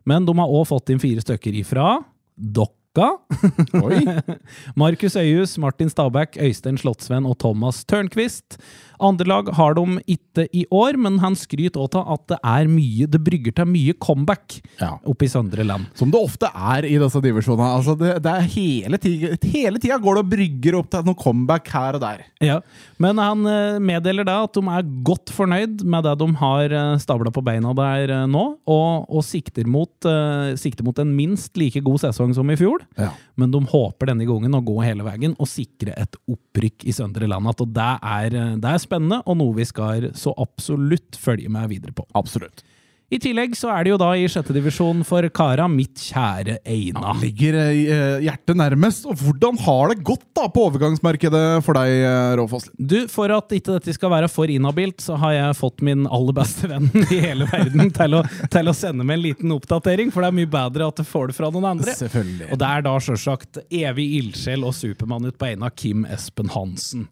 [0.03, 2.03] Men de har òg fått inn fire stykker ifra
[2.35, 2.73] Dokka.
[2.93, 3.97] Oi.
[4.77, 8.59] Markus Øyhus, Martin Stabæk, Øystein Slottsvenn og Thomas Tørnquist.
[9.03, 9.83] Andre lag har de
[10.13, 13.67] ikke i år, men han skryter òg av at det er mye, det brygger til
[13.67, 14.93] mye comeback Ja.
[15.09, 15.89] oppe i Søndre Land.
[15.97, 17.71] Som det ofte er i disse divisjonene.
[17.79, 21.19] Altså det, det er hele, tida, hele tida går det og brygger opp til noe
[21.19, 22.23] comeback her og der.
[22.45, 22.59] Ja,
[23.01, 26.95] Men han eh, meddeler da at de er godt fornøyd med det de har uh,
[27.01, 31.57] stabla på beina der eh, nå, og, og sikter, mot, eh, sikter mot en minst
[31.59, 32.82] like god sesong som i fjor.
[32.99, 33.11] Ja.
[33.39, 37.29] Men de håper denne gangen å gå hele veien og sikre et opprykk i Søndre
[37.29, 37.49] Land.
[37.49, 41.71] At det er, eh, det er spennende, og noe vi skal så absolutt følge med
[41.73, 42.05] videre på.
[42.17, 42.65] Absolutt.
[43.13, 47.03] I tillegg så er det jo da i sjette divisjon for Kara, mitt kjære Eina.
[47.11, 49.05] Han Ligger eh, hjertet nærmest.
[49.09, 52.71] Og hvordan har det gått da på overgangsmarkedet for deg, eh, Råfoss?
[52.77, 56.37] Du, For at ikke dette skal være for inhabilt, så har jeg fått min aller
[56.39, 60.25] beste venn i hele verden til å, til å sende meg en liten oppdatering, for
[60.25, 61.93] det er mye bedre at du får det fra noen andre.
[62.01, 62.49] Selvfølgelig.
[62.49, 67.11] Og det er da sjølsagt evig ildsjel og supermann ut på Eina, Kim Espen Hansen.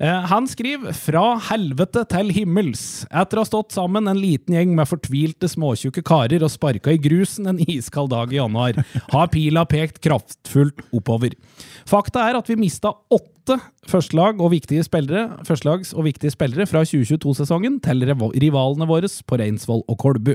[0.00, 3.06] Eh, Han skriver 'Fra helvete til himmels'.
[3.10, 6.98] Etter å ha stått sammen en liten gjeng med fortvilte småtjukke karer og sparka i
[6.98, 11.34] grusen en iskald dag i januar, har pila pekt kraftfullt oppover.
[11.86, 13.60] Fakta er at vi mista åtte
[13.90, 19.84] førstelag og viktige spillere, førstelags og viktige spillere fra 2022-sesongen til rivalene våre på Reinsvoll
[19.88, 20.34] og Kolbu.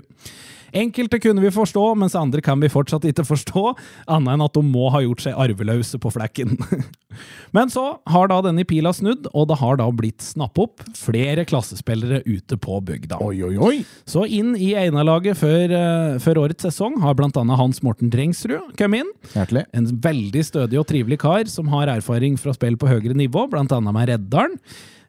[0.75, 3.73] Enkelte kunne vi forstå, mens andre kan vi fortsatt ikke forstå,
[4.11, 6.57] annet enn at de må ha gjort seg arveløse på flekken.
[7.55, 11.45] Men så har da denne pila snudd, og det har da blitt snapp opp flere
[11.49, 13.17] klassespillere ute på bygda.
[13.25, 13.75] Oi, oi, oi.
[14.09, 18.75] Så inn i Einarlaget før, eh, før årets sesong har blant annet Hans Morten Drengsrud
[18.79, 19.11] kommet inn.
[19.33, 19.65] Hjertelig.
[19.73, 23.71] En veldig stødig og trivelig kar som har erfaring fra spill på høyere nivå, blant
[23.75, 24.57] annet med Reddaren.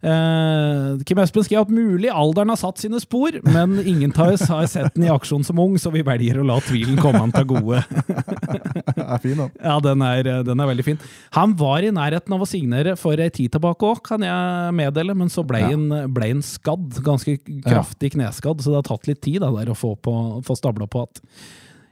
[0.00, 4.46] Uh, Kim Espen skrev at mulig alderen har satt sine spor, men ingen av oss
[4.48, 7.34] har sett den i aksjon som ung, så vi velger å la tvilen komme han
[7.34, 7.82] til gode.
[9.10, 9.48] Er fin, da.
[9.58, 10.98] Ja, den er, den er veldig fin.
[11.36, 15.16] Han var i nærheten av å signere for ei tid tilbake òg, kan jeg meddele,
[15.18, 16.32] men så ble han ja.
[16.46, 17.00] skadd.
[17.04, 20.14] Ganske kraftig kneskadd, så det har tatt litt tid da, der å få, på,
[20.46, 21.20] få stabla på at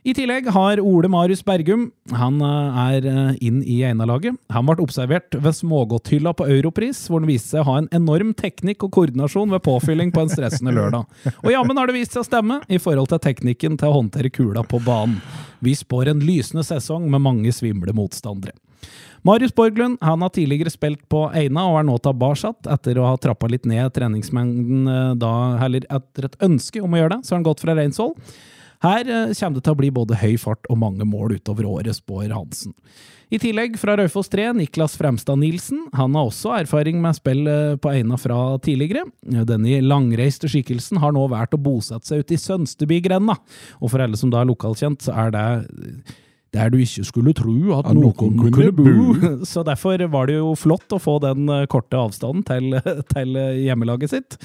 [0.07, 4.37] i tillegg har Ole Marius Bergum han eh, er eh, inn i Einarlaget.
[4.55, 8.31] Han ble observert ved smågodthylla på Europris, hvor han viste seg å ha en enorm
[8.39, 11.05] teknikk og koordinasjon ved påfylling på en stressende lørdag.
[11.43, 14.33] Og jammen har det vist seg å stemme i forhold til teknikken til å håndtere
[14.33, 15.19] kula på banen.
[15.65, 18.55] Vi spår en lysende sesong med mange svimle motstandere.
[19.27, 23.17] Marius Borglund han har tidligere spilt på Eina og er nå tilbake etter å ha
[23.19, 25.33] trappa litt ned treningsmengden eh, da,
[25.67, 27.27] eller etter et ønske om å gjøre det.
[27.27, 28.15] Så har han gått fra Reinsvoll.
[28.85, 31.99] Her eh, kommer det til å bli både høy fart og mange mål utover året,
[31.99, 32.75] spår Hansen.
[33.29, 35.83] I tillegg fra Raufoss 3, Niklas Fremstad Nilsen.
[35.99, 39.05] Han har også erfaring med spill eh, på Eina fra tidligere.
[39.49, 43.37] Denne langreiste skikkelsen har nå valgt å bosette seg ute i Sønstebygrenda.
[43.83, 45.47] Og for alle som da er lokalkjent, så er det
[46.57, 49.45] der du ikke skulle tro at At noen, noen kunne, bo.
[49.51, 52.79] Så derfor var det jo flott å få den eh, korte avstanden til,
[53.15, 54.39] til eh, hjemmelaget sitt.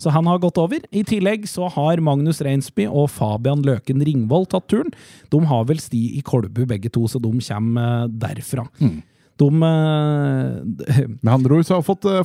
[0.00, 0.80] Så han har gått over.
[0.90, 4.94] I tillegg så har Magnus Reinsby og Fabian Løken Ringvold tatt turen.
[5.28, 8.64] De har vel sti i Kolbu begge to, så de kommer derfra.
[8.80, 9.02] derfra.
[9.40, 12.20] De eh, Med andre ord så har fått uh,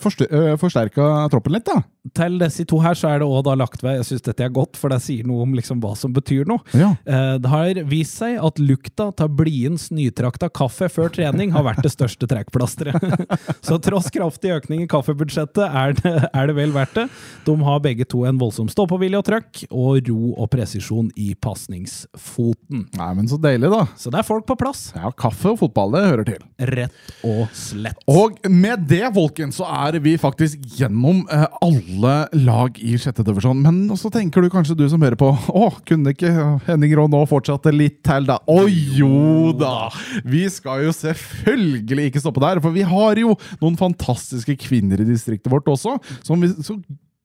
[0.59, 1.81] forsterka troppen litt, da.
[2.15, 4.77] Til disse to her så er det da lagt ved Jeg syns dette er godt,
[4.77, 6.61] for det sier noe om liksom hva som betyr noe.
[6.77, 6.91] Ja.
[7.05, 11.81] Eh, Det har vist seg at lukta av Bliens nytrakta kaffe før trening har vært
[11.85, 13.01] det største trekkplasteret.
[13.65, 17.07] Så tross kraftig økning i kaffebudsjettet er det, er det vel verdt det.
[17.47, 22.85] De har begge to en voldsom stå-på-vilje og trøkk, og ro og presisjon i pasningsfoten.
[22.99, 23.85] Nei, men så deilig, da.
[23.97, 26.45] Så det er folk på plass, Ja, kaffe og fotball, det hører til.
[26.75, 27.99] rett og slett.
[28.09, 33.61] Og med det, folkens, så er vi faktisk gjennom eh, alle lag i sjette divisjon.
[33.63, 35.31] Men så tenker du kanskje, du som hører på,
[35.63, 36.33] å, kunne ikke
[36.67, 38.39] Henning Rå nå fortsette litt til, da?
[38.45, 39.89] Å jo da!
[40.25, 45.09] Vi skal jo selvfølgelig ikke stoppe der, for vi har jo noen fantastiske kvinner i
[45.09, 46.77] distriktet vårt også, som vi så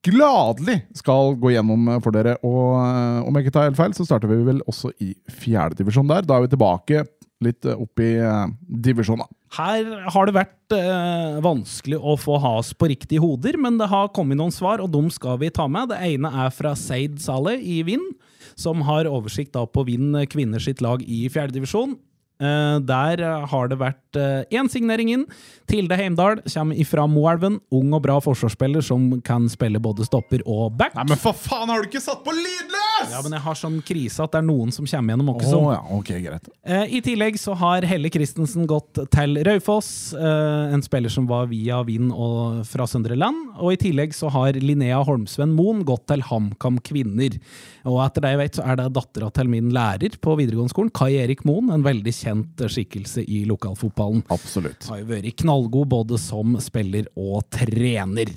[0.05, 2.37] gladelig skal gå gjennom eh, for dere.
[2.45, 6.09] Og eh, om jeg ikke tar helt feil, så starter vi vel også i fjerdedivisjon
[6.09, 6.25] der.
[6.25, 7.05] Da er vi tilbake
[7.45, 8.43] litt eh, opp i eh,
[8.85, 9.29] divisjonen.
[9.51, 14.13] Her har det vært eh, vanskelig å få has på riktige hoder, men det har
[14.15, 15.91] kommet noen svar, og dem skal vi ta med.
[15.91, 18.13] Det ene er fra Seid Saleh i Vind,
[18.59, 21.97] som har oversikt da på Vind kvinner sitt lag i fjerdedivisjon.
[22.41, 25.27] Eh, der eh, har det vært én signering inn.
[25.69, 27.59] Tilde Heimdal kommer ifra Moelven.
[27.75, 30.95] Ung og bra forsvarsspiller som kan spille både stopper og back.
[30.95, 32.90] Nei, men for faen, har du ikke satt på lydløs?!
[33.09, 35.71] Ja, men jeg har sånn krise at det er noen som kommer gjennom Å Oh,
[35.73, 36.49] ja, ok, greit.
[36.63, 41.49] Eh, I tillegg så har Helle Christensen gått til Raufoss, eh, en spiller som var
[41.51, 43.55] via Vind og fra Søndre Land.
[43.57, 47.39] Og i tillegg så har Linnea Holmsven Moen gått til HamKam Kvinner.
[47.89, 50.93] Og etter det jeg vet, så er det dattera til min lærer på videregående skolen,
[50.93, 54.23] Kai Erik Moen, en veldig kjent skikkelse i lokalfotballen.
[54.33, 54.87] Absolutt.
[54.91, 58.29] Har jo vært knallgod både som spiller og trener.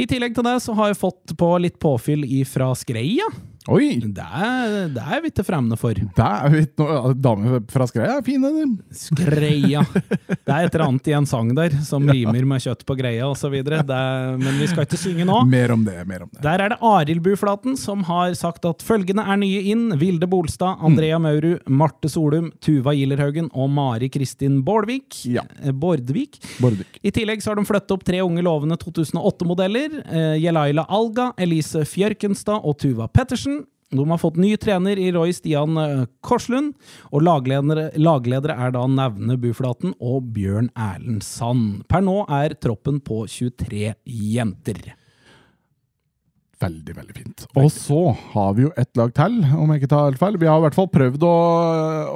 [0.00, 3.26] I tillegg til det så har jeg fått på litt påfyll ifra Skreia.
[3.70, 4.00] Oi!
[4.02, 5.94] Det er, det er vi ikke fremmede for.
[5.94, 8.50] Det er vi noe, Damer fra Skreia er fine.
[8.56, 8.64] de.
[8.96, 9.84] Skreia.
[10.42, 13.28] Det er et eller annet i en sang der som rimer med kjøtt på greia
[13.30, 13.54] osv.
[13.62, 15.36] Men vi skal ikke synge nå.
[15.48, 15.94] Mer om det.
[16.08, 16.40] mer om det.
[16.42, 19.84] Der er det Arild Buflaten som har sagt at følgende er nye inn.
[20.00, 25.22] Vilde Bolstad, Andrea Maurud, Marte Solum, Tuva Gillerhaugen og Mari Kristin Bårdvik.
[25.30, 25.46] Ja.
[25.70, 26.40] Bårdvik.
[26.42, 26.62] Bårdvik.
[26.62, 26.98] Bordvik.
[27.02, 29.96] I tillegg så har de flyttet opp tre unge lovende 2008-modeller.
[30.08, 33.51] Eh, Jelaila Alga, Elise Fjørkenstad og Tuva Pettersen.
[33.92, 36.72] De har fått ny trener i Roy Stian eh, Korslund,
[37.12, 41.82] og lagledere, lagledere er da Nevne Buflaten og Bjørn Erlend Sand.
[41.92, 44.94] Per nå er troppen på 23 jenter.
[46.62, 47.44] Veldig, veldig fint.
[47.58, 48.00] Og så
[48.32, 50.38] har vi jo ett lag til, om jeg ikke tar helt feil.
[50.40, 51.32] Vi har i hvert fall prøvd å,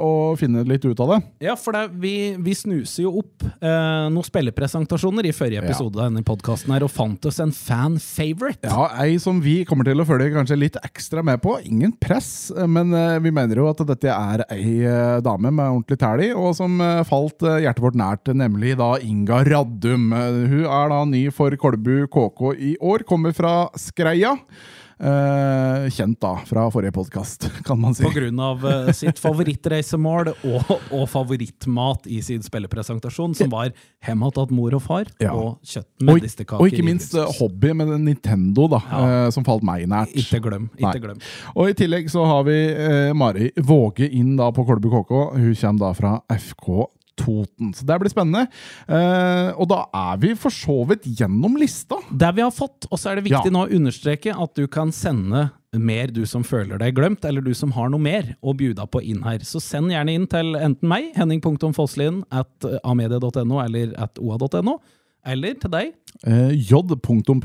[0.07, 1.19] å finne litt ut av det.
[1.47, 6.07] Ja, for det, vi, vi snuser jo opp eh, noen spillepresentasjoner i forrige episode av
[6.09, 8.67] denne podkasten og fant oss en fan favorite.
[8.69, 11.57] Ja, Ei som vi kommer til å følge kanskje litt ekstra med på.
[11.67, 15.99] Ingen press, men eh, vi mener jo at dette er ei eh, dame med ordentlig
[16.01, 20.09] tæl i, og som eh, falt eh, hjertet vårt nært, nemlig da Inga Raddum.
[20.15, 24.36] Eh, Hun er da ny for Kolbu KK i år, kommer fra Skreia.
[24.97, 28.01] Eh, kjent da fra forrige podkast, kan man si.
[28.01, 33.69] På grunn av eh, sitt favorittreisemål og, og favorittmat i sin spillepresentasjon, som var
[34.07, 35.35] hjemmet mor og far Ja.
[35.37, 36.63] og kjøtt med distekaker.
[36.63, 40.17] og ikke minst eh, hobby med Nintendo, da, eh, som falt meg nært.
[40.17, 40.65] Ikke glem.
[40.81, 41.21] ikke glem.
[41.53, 42.57] Og i tillegg så har vi
[43.17, 45.13] Mari Våge inn da på Kolbu KK.
[45.37, 46.87] Hun kommer da fra FK
[47.17, 47.73] Toten.
[47.75, 48.45] Så det blir spennende.
[48.87, 51.97] Eh, og da er vi for så vidt gjennom lista.
[52.11, 53.53] Det vi har fått, og så er det viktig Ja.
[53.53, 57.53] nå å understreke at du kan sende mer du som føler deg glemt, eller du
[57.53, 59.39] som har noe mer å bjuda på inn her.
[59.45, 64.77] Så send gjerne inn til enten meg, henning.foslien, at amedia.no eller at oa.no,
[65.25, 65.93] eller til deg.
[66.25, 66.51] Eh,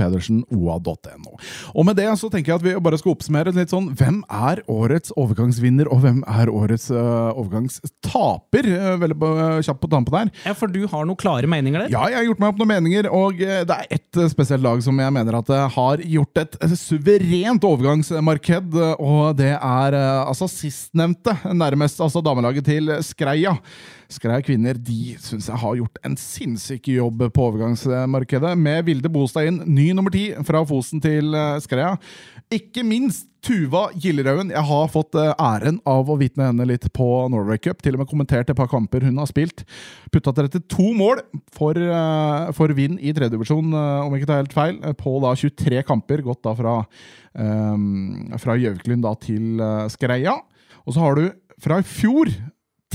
[0.06, 1.32] j.pedersenoa.no.
[1.74, 4.62] Og med det så tenker jeg at vi bare skal oppsummere litt sånn Hvem er
[4.70, 8.68] årets overgangsvinner, og hvem er årets eh, overgangstaper?
[8.72, 9.32] Eh, veldig på-
[9.66, 10.30] kjapt på tampen her.
[10.46, 11.90] Ja, For du har noen klare meninger der?
[11.92, 14.98] Ja, jeg har gjort meg opp noen meninger, og det er ett spesielt lag som
[15.02, 22.22] jeg mener at har gjort et suverent overgangsmarked, og det er altså sistnevnte, nærmest altså
[22.24, 23.58] damelaget til Skreia.
[24.12, 29.48] Skreia kvinner de syns jeg har gjort en sinnssyk jobb på overgangsmarkedet, med Vilde Bostad
[29.48, 31.96] inn, ny nummer ti fra Fosen til eh, Skreia.
[32.52, 34.52] Ikke minst Tuva Gillerøen.
[34.54, 37.80] Jeg har fått eh, æren av å vitne henne litt på Norway Cup.
[37.82, 39.64] Til og med kommentert et par kamper hun har spilt.
[40.14, 44.80] Putta 32 mål for, eh, for Vind i tredjedivisjon, om jeg ikke tar helt feil,
[45.00, 46.22] på da 23 kamper.
[46.26, 46.78] Gått da fra,
[47.34, 50.36] um, fra Gjøviklund til Skreia.
[50.86, 51.30] Og så har du
[51.62, 52.30] fra i fjor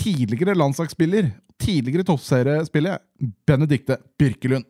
[0.08, 1.30] tidligere landslagsspiller,
[1.60, 3.00] tidligere toppseriespiller,
[3.48, 4.66] Benedikte Birkelund.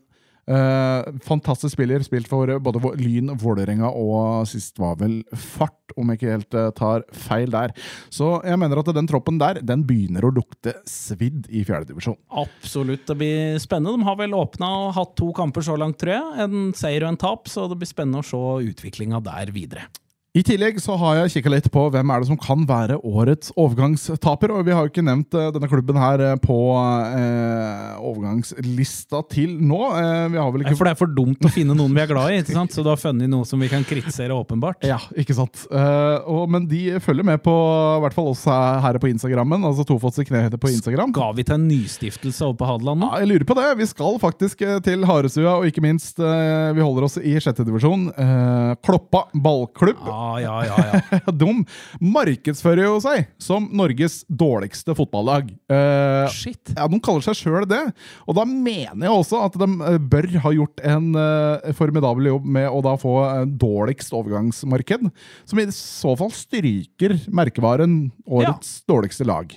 [0.47, 6.21] Eh, fantastisk spiller, spilt for både Lyn, Vålerenga og sist var vel Fart, om jeg
[6.21, 7.73] ikke helt eh, tar feil der.
[8.07, 12.15] Så jeg mener at den troppen der, den begynner å lukte svidd i fjerdedivisjon.
[12.31, 13.03] Absolutt.
[13.11, 13.99] Det blir spennende.
[13.99, 16.47] De har vel åpna og hatt to kamper så langt, tror jeg.
[16.47, 19.89] En seier og en tap, så det blir spennende å se utviklinga der videre.
[20.37, 23.49] I tillegg så har jeg kikka litt på hvem er det som kan være årets
[23.57, 24.51] overgangstaper.
[24.53, 29.55] Og vi har jo ikke nevnt eh, denne klubben her eh, på eh, overgangslista til
[29.57, 29.79] nå.
[29.97, 32.11] Eh, vi har vel ikke For det er for dumt å finne noen vi er
[32.11, 32.75] glad i, ikke sant?
[32.75, 34.85] så du har funnet noe som vi kan kritisere, åpenbart.
[34.85, 35.63] Ja, ikke sant.
[35.71, 39.65] Eh, og, men de følger med på i hvert fall oss her på Instagrammen.
[39.65, 41.15] Altså Tofots i kneheter på Instagram.
[41.17, 43.09] Skal vi til en nystiftelse oppe på Hadeland nå?
[43.15, 43.65] Ja, jeg lurer på det.
[43.81, 48.09] Vi skal faktisk eh, til Harestua, og ikke minst, vi holder oss i sjette divisjon.
[48.13, 50.05] Eh, Kloppa ballklubb.
[50.05, 50.77] Ja, ja, ja.
[50.91, 51.19] ja.
[51.41, 51.49] De
[52.03, 55.49] markedsfører jo seg som Norges dårligste fotballag.
[55.71, 56.73] Uh, Shit.
[56.75, 57.83] ja, De kaller seg sjøl det.
[58.27, 62.49] Og da mener jeg også at de eh, bør ha gjort en uh, formidabel jobb
[62.57, 65.07] med å da få en dårligst overgangsmarked,
[65.47, 69.53] som i så fall stryker merkevaren årets dårligste lag.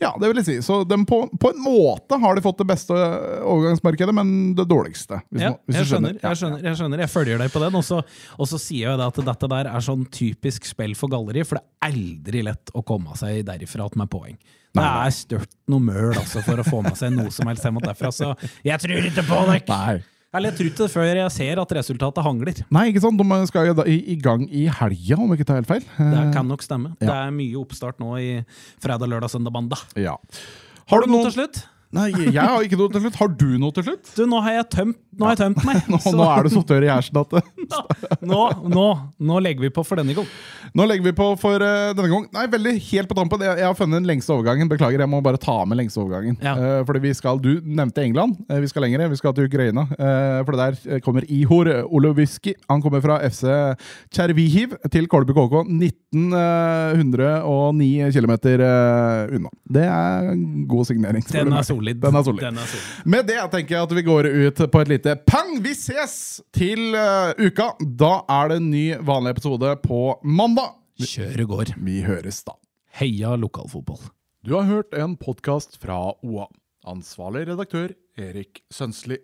[0.00, 0.56] Ja, det vil jeg si.
[0.66, 2.94] Så på, på en måte har de fått det beste
[3.42, 5.20] overgangsmarkedet, men det dårligste.
[5.30, 6.98] Hvis, Ja, man- hvis jeg du skjønner, jeg skjønner, jeg skjønner.
[7.04, 7.74] Jeg følger deg på den.
[7.80, 8.02] Og så,
[8.38, 11.64] og så sier jeg at dette der er sånn typisk spill for galleri, for det
[11.64, 14.36] er aldri lett å komme seg derifra med poeng.
[14.74, 17.78] Det er størt noe møl altså, for å få med seg noe som helst hjem
[17.84, 18.32] derfra, så
[18.66, 20.02] jeg tror ikke på dere!
[20.34, 22.62] Eller jeg tror ikke det før jeg ser at resultatet hangler.
[22.74, 23.20] Nei, ikke sant?
[23.20, 25.84] De skal jo i, i gang i helga, om jeg ikke tar helt feil.
[25.98, 26.94] Det kan nok stemme.
[26.98, 27.06] ja.
[27.06, 28.30] Det er mye oppstart nå i
[28.82, 29.84] fredag, lørdag, søndag, mandag.
[29.94, 30.16] Ja.
[30.90, 31.62] Har du noe til slutt?
[31.94, 33.16] Nei, jeg har ikke noe til slutt.
[33.20, 34.08] Har du noe til slutt?
[34.16, 35.82] Du, nå har jeg tømt, nå har jeg tømt meg.
[35.92, 37.34] Nå, nå er du så tørr i hersen at
[38.30, 38.40] nå,
[38.72, 38.86] nå,
[39.28, 40.26] nå legger vi på for denne gang.
[40.74, 42.24] Nå legger vi på for uh, denne gang.
[42.34, 43.42] Nei, veldig helt på tampen.
[43.46, 44.70] Jeg, jeg har funnet den lengste overgangen.
[44.70, 46.36] Beklager, jeg må bare ta med lengste overgangen.
[46.42, 46.54] Ja.
[46.58, 48.32] Uh, fordi vi skal, Du nevnte England.
[48.48, 49.08] Uh, vi skal lenger.
[49.12, 49.82] Vi skal til Ukraina.
[49.94, 50.74] For det der
[51.04, 52.52] kommer Ihor Oloviski.
[52.70, 53.42] Han kommer fra FC
[54.10, 55.54] Tsjervihiv til Kolbu KK.
[55.70, 58.34] 1909 km
[59.38, 59.50] unna.
[59.78, 60.34] Det er
[60.70, 61.22] god signering.
[61.30, 61.64] Den er meg.
[61.84, 62.00] Solid.
[62.00, 62.40] Den er solid.
[62.40, 63.04] Den er solid.
[63.04, 65.58] Med det tenker jeg at vi går ut på et lite pang!
[65.62, 67.74] Vi ses til uh, uka!
[67.80, 70.74] Da er det en ny vanlig episode på mandag.
[71.00, 71.74] Kjøret går.
[71.84, 72.56] Vi høres da.
[72.94, 74.00] Heia lokalfotball.
[74.44, 76.48] Du har hørt en podkast fra OA.
[76.86, 79.18] Ansvarlig redaktør Erik Sønsli.